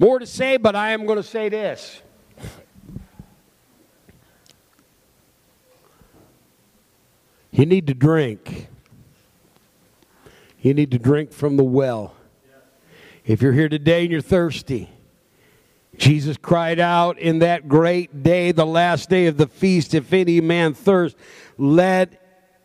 more 0.00 0.18
to 0.18 0.26
say, 0.26 0.56
but 0.56 0.74
I 0.74 0.90
am 0.90 1.06
going 1.06 1.18
to 1.18 1.22
say 1.22 1.48
this. 1.48 2.02
You 7.52 7.66
need 7.66 7.86
to 7.86 7.94
drink. 7.94 8.66
You 10.62 10.74
need 10.74 10.92
to 10.92 10.98
drink 10.98 11.32
from 11.32 11.56
the 11.56 11.64
well. 11.64 12.14
If 13.26 13.42
you're 13.42 13.52
here 13.52 13.68
today 13.68 14.02
and 14.02 14.12
you're 14.12 14.20
thirsty, 14.20 14.90
Jesus 15.96 16.36
cried 16.36 16.78
out 16.78 17.18
in 17.18 17.40
that 17.40 17.68
great 17.68 18.22
day, 18.22 18.52
the 18.52 18.64
last 18.64 19.10
day 19.10 19.26
of 19.26 19.36
the 19.36 19.48
feast, 19.48 19.92
if 19.92 20.12
any 20.12 20.40
man 20.40 20.72
thirst, 20.72 21.16
let 21.58 22.20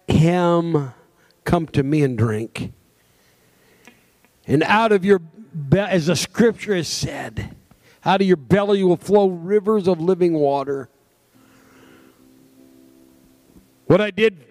him 0.07 0.93
come 1.43 1.65
to 1.67 1.83
me 1.83 2.03
and 2.03 2.17
drink. 2.17 2.71
And 4.45 4.63
out 4.63 4.91
of 4.91 5.03
your, 5.03 5.19
as 5.75 6.05
the 6.05 6.15
scripture 6.15 6.75
has 6.75 6.88
said, 6.88 7.55
out 8.05 8.21
of 8.21 8.27
your 8.27 8.38
belly 8.38 8.83
will 8.83 8.95
flow 8.95 9.27
rivers 9.27 9.88
of 9.88 9.99
living 9.99 10.33
water. 10.33 10.88
What 13.88 14.01
I 14.01 14.12
did 14.12 14.46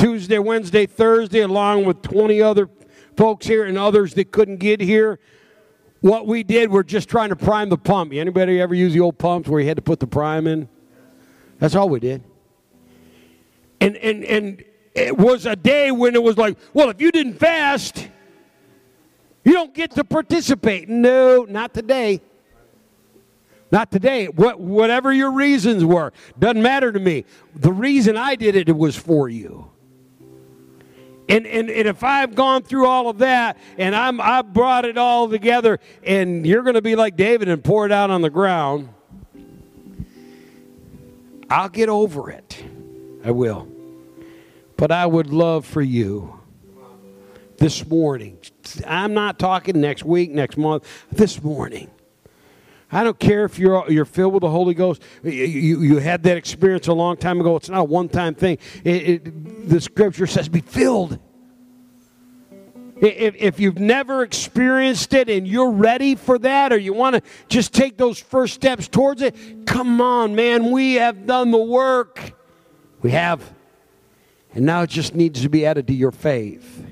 Tuesday, 0.00 0.38
Wednesday, 0.38 0.86
Thursday, 0.86 1.40
along 1.40 1.84
with 1.84 2.00
20 2.00 2.40
other 2.40 2.70
folks 3.18 3.46
here 3.46 3.66
and 3.66 3.76
others 3.76 4.14
that 4.14 4.32
couldn't 4.32 4.56
get 4.56 4.80
here, 4.80 5.20
what 6.00 6.26
we 6.26 6.42
did, 6.42 6.70
we're 6.70 6.82
just 6.82 7.10
trying 7.10 7.28
to 7.28 7.36
prime 7.36 7.68
the 7.68 7.76
pump. 7.76 8.14
Anybody 8.14 8.62
ever 8.62 8.74
use 8.74 8.94
the 8.94 9.00
old 9.00 9.18
pumps 9.18 9.46
where 9.46 9.60
you 9.60 9.68
had 9.68 9.76
to 9.76 9.82
put 9.82 10.00
the 10.00 10.06
prime 10.06 10.46
in? 10.46 10.70
That's 11.58 11.74
all 11.74 11.90
we 11.90 12.00
did. 12.00 12.22
And, 13.82 13.94
and, 13.98 14.24
and 14.24 14.64
it 14.94 15.18
was 15.18 15.44
a 15.44 15.54
day 15.54 15.90
when 15.90 16.14
it 16.14 16.22
was 16.22 16.38
like, 16.38 16.56
well, 16.72 16.88
if 16.88 16.98
you 17.02 17.12
didn't 17.12 17.34
fast, 17.34 18.08
you 19.44 19.52
don't 19.52 19.74
get 19.74 19.90
to 19.92 20.04
participate. 20.04 20.88
No, 20.88 21.44
not 21.46 21.74
today. 21.74 22.22
Not 23.70 23.92
today. 23.92 24.28
What, 24.28 24.58
whatever 24.60 25.12
your 25.12 25.32
reasons 25.32 25.84
were, 25.84 26.14
doesn't 26.38 26.62
matter 26.62 26.90
to 26.90 26.98
me. 26.98 27.26
The 27.54 27.72
reason 27.72 28.16
I 28.16 28.34
did 28.34 28.56
it, 28.56 28.70
it 28.70 28.76
was 28.76 28.96
for 28.96 29.28
you. 29.28 29.69
And, 31.30 31.46
and, 31.46 31.70
and 31.70 31.86
if 31.86 32.02
I've 32.02 32.34
gone 32.34 32.64
through 32.64 32.86
all 32.86 33.08
of 33.08 33.18
that 33.18 33.56
and 33.78 33.94
I'm, 33.94 34.20
I 34.20 34.42
brought 34.42 34.84
it 34.84 34.98
all 34.98 35.28
together 35.28 35.78
and 36.02 36.44
you're 36.44 36.62
going 36.62 36.74
to 36.74 36.82
be 36.82 36.96
like 36.96 37.16
David 37.16 37.48
and 37.48 37.62
pour 37.62 37.86
it 37.86 37.92
out 37.92 38.10
on 38.10 38.20
the 38.20 38.30
ground, 38.30 38.88
I'll 41.48 41.68
get 41.68 41.88
over 41.88 42.30
it. 42.30 42.64
I 43.24 43.30
will. 43.30 43.68
But 44.76 44.90
I 44.90 45.06
would 45.06 45.28
love 45.28 45.64
for 45.64 45.82
you 45.82 46.40
this 47.58 47.86
morning. 47.86 48.36
I'm 48.84 49.14
not 49.14 49.38
talking 49.38 49.80
next 49.80 50.04
week, 50.04 50.32
next 50.32 50.56
month, 50.56 50.84
this 51.12 51.40
morning. 51.40 51.90
I 52.92 53.04
don't 53.04 53.18
care 53.18 53.44
if 53.44 53.58
you're, 53.58 53.84
you're 53.90 54.04
filled 54.04 54.34
with 54.34 54.40
the 54.40 54.50
Holy 54.50 54.74
Ghost. 54.74 55.02
You, 55.22 55.80
you, 55.80 55.96
had 55.98 56.24
that 56.24 56.36
experience 56.36 56.88
a 56.88 56.92
long 56.92 57.16
time 57.16 57.40
ago. 57.40 57.56
It's 57.56 57.68
not 57.68 57.80
a 57.80 57.84
one 57.84 58.08
time 58.08 58.34
thing. 58.34 58.58
It, 58.82 59.08
it, 59.08 59.68
the 59.68 59.80
scripture 59.80 60.26
says, 60.26 60.48
be 60.48 60.60
filled. 60.60 61.18
If, 63.00 63.34
if 63.36 63.60
you've 63.60 63.78
never 63.78 64.22
experienced 64.22 65.14
it 65.14 65.30
and 65.30 65.48
you're 65.48 65.70
ready 65.70 66.16
for 66.16 66.38
that, 66.40 66.72
or 66.72 66.78
you 66.78 66.92
want 66.92 67.16
to 67.16 67.22
just 67.48 67.72
take 67.72 67.96
those 67.96 68.18
first 68.18 68.54
steps 68.54 68.88
towards 68.88 69.22
it, 69.22 69.34
come 69.66 70.00
on, 70.00 70.34
man. 70.34 70.70
We 70.70 70.94
have 70.94 71.26
done 71.26 71.50
the 71.50 71.58
work. 71.58 72.34
We 73.00 73.12
have. 73.12 73.54
And 74.52 74.66
now 74.66 74.82
it 74.82 74.90
just 74.90 75.14
needs 75.14 75.42
to 75.42 75.48
be 75.48 75.64
added 75.64 75.86
to 75.86 75.94
your 75.94 76.10
faith. 76.10 76.84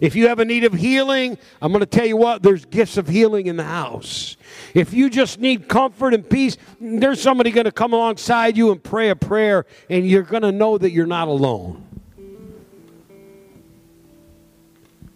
If 0.00 0.14
you 0.14 0.28
have 0.28 0.38
a 0.38 0.44
need 0.44 0.64
of 0.64 0.72
healing, 0.72 1.38
I'm 1.60 1.72
going 1.72 1.80
to 1.80 1.86
tell 1.86 2.06
you 2.06 2.16
what, 2.16 2.42
there's 2.42 2.64
gifts 2.64 2.96
of 2.96 3.08
healing 3.08 3.46
in 3.46 3.56
the 3.56 3.64
house. 3.64 4.36
If 4.74 4.92
you 4.92 5.10
just 5.10 5.40
need 5.40 5.68
comfort 5.68 6.14
and 6.14 6.28
peace, 6.28 6.56
there's 6.80 7.20
somebody 7.20 7.50
going 7.50 7.64
to 7.64 7.72
come 7.72 7.92
alongside 7.92 8.56
you 8.56 8.72
and 8.72 8.82
pray 8.82 9.10
a 9.10 9.16
prayer, 9.16 9.66
and 9.88 10.08
you're 10.08 10.22
going 10.22 10.42
to 10.42 10.52
know 10.52 10.78
that 10.78 10.90
you're 10.90 11.06
not 11.06 11.28
alone. 11.28 11.82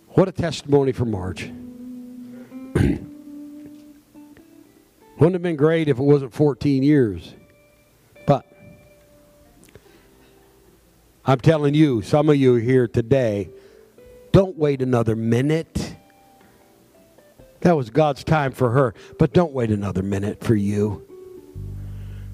What 0.08 0.28
a 0.28 0.32
testimony 0.32 0.92
for 0.92 1.04
Marge. 1.04 1.50
Wouldn't 5.20 5.34
have 5.34 5.42
been 5.42 5.56
great 5.56 5.88
if 5.88 5.98
it 5.98 6.02
wasn't 6.02 6.32
14 6.32 6.82
years. 6.82 7.34
But 8.26 8.46
I'm 11.24 11.40
telling 11.40 11.74
you, 11.74 12.02
some 12.02 12.28
of 12.28 12.36
you 12.36 12.54
here 12.54 12.88
today, 12.88 13.50
don't 14.32 14.56
wait 14.56 14.82
another 14.82 15.16
minute. 15.16 15.96
That 17.60 17.76
was 17.76 17.90
God's 17.90 18.24
time 18.24 18.52
for 18.52 18.70
her, 18.70 18.94
but 19.18 19.32
don't 19.32 19.52
wait 19.52 19.70
another 19.70 20.02
minute 20.02 20.42
for 20.42 20.54
you. 20.54 21.06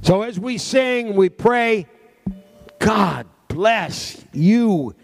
So 0.03 0.23
as 0.23 0.39
we 0.39 0.59
sing, 0.59 1.17
we 1.17 1.29
pray, 1.29 1.87
God 2.79 3.27
bless 3.49 4.25
you. 4.33 4.95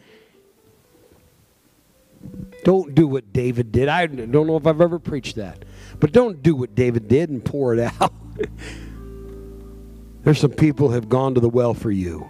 Don't 2.65 2.95
do 2.95 3.09
what 3.09 3.33
David 3.33 3.73
did. 3.73 3.89
I 3.89 4.07
don't 4.07 4.47
know 4.47 4.57
if 4.57 4.67
I've 4.67 4.81
ever 4.81 5.01
preached 5.01 5.37
that, 5.37 5.65
but 5.99 6.13
don't 6.13 6.43
do 6.43 6.55
what 6.55 6.75
David 6.75 7.09
did 7.09 7.31
and 7.31 7.45
pour 7.45 7.75
it 7.75 7.81
out. 8.01 8.13
There's 10.23 10.39
some 10.39 10.53
people 10.53 10.91
have 10.91 11.09
gone 11.09 11.35
to 11.35 11.41
the 11.41 11.49
well 11.49 11.75
for 11.75 11.91
you, 11.91 12.29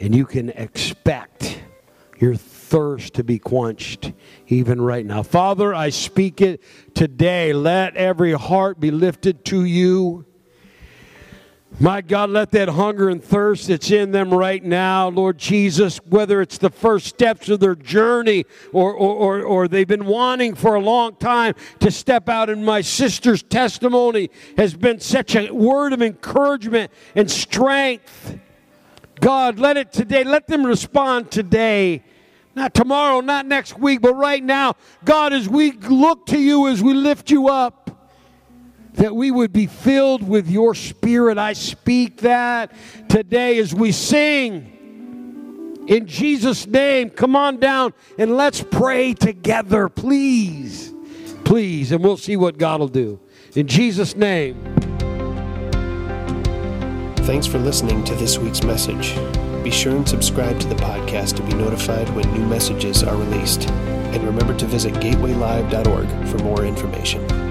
and 0.00 0.14
you 0.14 0.24
can 0.24 0.48
expect 0.48 1.60
your 2.18 2.36
thirst 2.64 3.14
to 3.14 3.24
be 3.24 3.38
quenched 3.38 4.12
even 4.48 4.80
right 4.80 5.04
now. 5.04 5.22
Father, 5.22 5.74
I 5.74 5.90
speak 5.90 6.40
it 6.40 6.62
today. 6.94 7.52
Let 7.52 7.96
every 7.96 8.32
heart 8.32 8.80
be 8.80 8.90
lifted 8.90 9.44
to 9.46 9.64
you. 9.64 10.24
My 11.80 12.02
God, 12.02 12.30
let 12.30 12.52
that 12.52 12.68
hunger 12.68 13.08
and 13.08 13.22
thirst 13.22 13.66
that's 13.66 13.90
in 13.90 14.12
them 14.12 14.32
right 14.32 14.62
now, 14.62 15.08
Lord 15.08 15.38
Jesus, 15.38 15.98
whether 16.08 16.40
it's 16.40 16.56
the 16.56 16.70
first 16.70 17.06
steps 17.06 17.48
of 17.48 17.58
their 17.58 17.74
journey 17.74 18.44
or, 18.72 18.94
or, 18.94 19.14
or, 19.16 19.42
or, 19.42 19.68
they've 19.68 19.86
been 19.86 20.06
wanting 20.06 20.54
for 20.54 20.76
a 20.76 20.80
long 20.80 21.16
time 21.16 21.54
to 21.80 21.90
step 21.90 22.28
out, 22.28 22.48
and 22.48 22.64
my 22.64 22.80
sister's 22.80 23.42
testimony 23.42 24.30
has 24.56 24.74
been 24.74 25.00
such 25.00 25.34
a 25.34 25.50
word 25.50 25.92
of 25.92 26.00
encouragement 26.00 26.92
and 27.16 27.28
strength. 27.28 28.38
God, 29.20 29.58
let 29.58 29.76
it 29.76 29.92
today, 29.92 30.22
let 30.22 30.46
them 30.46 30.64
respond 30.64 31.32
today 31.32 32.04
not 32.54 32.74
tomorrow, 32.74 33.20
not 33.20 33.46
next 33.46 33.78
week, 33.78 34.00
but 34.00 34.14
right 34.14 34.42
now. 34.42 34.74
God, 35.04 35.32
as 35.32 35.48
we 35.48 35.72
look 35.72 36.26
to 36.26 36.38
you, 36.38 36.68
as 36.68 36.82
we 36.82 36.94
lift 36.94 37.30
you 37.30 37.48
up, 37.48 37.90
that 38.94 39.14
we 39.14 39.30
would 39.30 39.52
be 39.52 39.66
filled 39.66 40.26
with 40.26 40.48
your 40.48 40.74
spirit. 40.74 41.36
I 41.36 41.52
speak 41.52 42.18
that 42.18 42.72
today 43.08 43.58
as 43.58 43.74
we 43.74 43.92
sing. 43.92 44.70
In 45.88 46.06
Jesus' 46.06 46.66
name, 46.66 47.10
come 47.10 47.36
on 47.36 47.58
down 47.58 47.92
and 48.18 48.36
let's 48.36 48.62
pray 48.62 49.12
together, 49.12 49.88
please. 49.88 50.92
Please, 51.44 51.92
and 51.92 52.02
we'll 52.02 52.16
see 52.16 52.36
what 52.36 52.56
God 52.56 52.80
will 52.80 52.88
do. 52.88 53.20
In 53.54 53.66
Jesus' 53.66 54.16
name. 54.16 54.56
Thanks 57.18 57.46
for 57.46 57.58
listening 57.58 58.04
to 58.04 58.14
this 58.14 58.38
week's 58.38 58.62
message. 58.62 59.14
Be 59.64 59.70
sure 59.70 59.96
and 59.96 60.06
subscribe 60.06 60.60
to 60.60 60.68
the 60.68 60.74
podcast 60.74 61.36
to 61.36 61.42
be 61.42 61.54
notified 61.54 62.10
when 62.10 62.30
new 62.34 62.44
messages 62.46 63.02
are 63.02 63.16
released. 63.16 63.66
And 63.70 64.22
remember 64.22 64.54
to 64.58 64.66
visit 64.66 64.92
gatewaylive.org 64.94 66.28
for 66.28 66.38
more 66.44 66.66
information. 66.66 67.43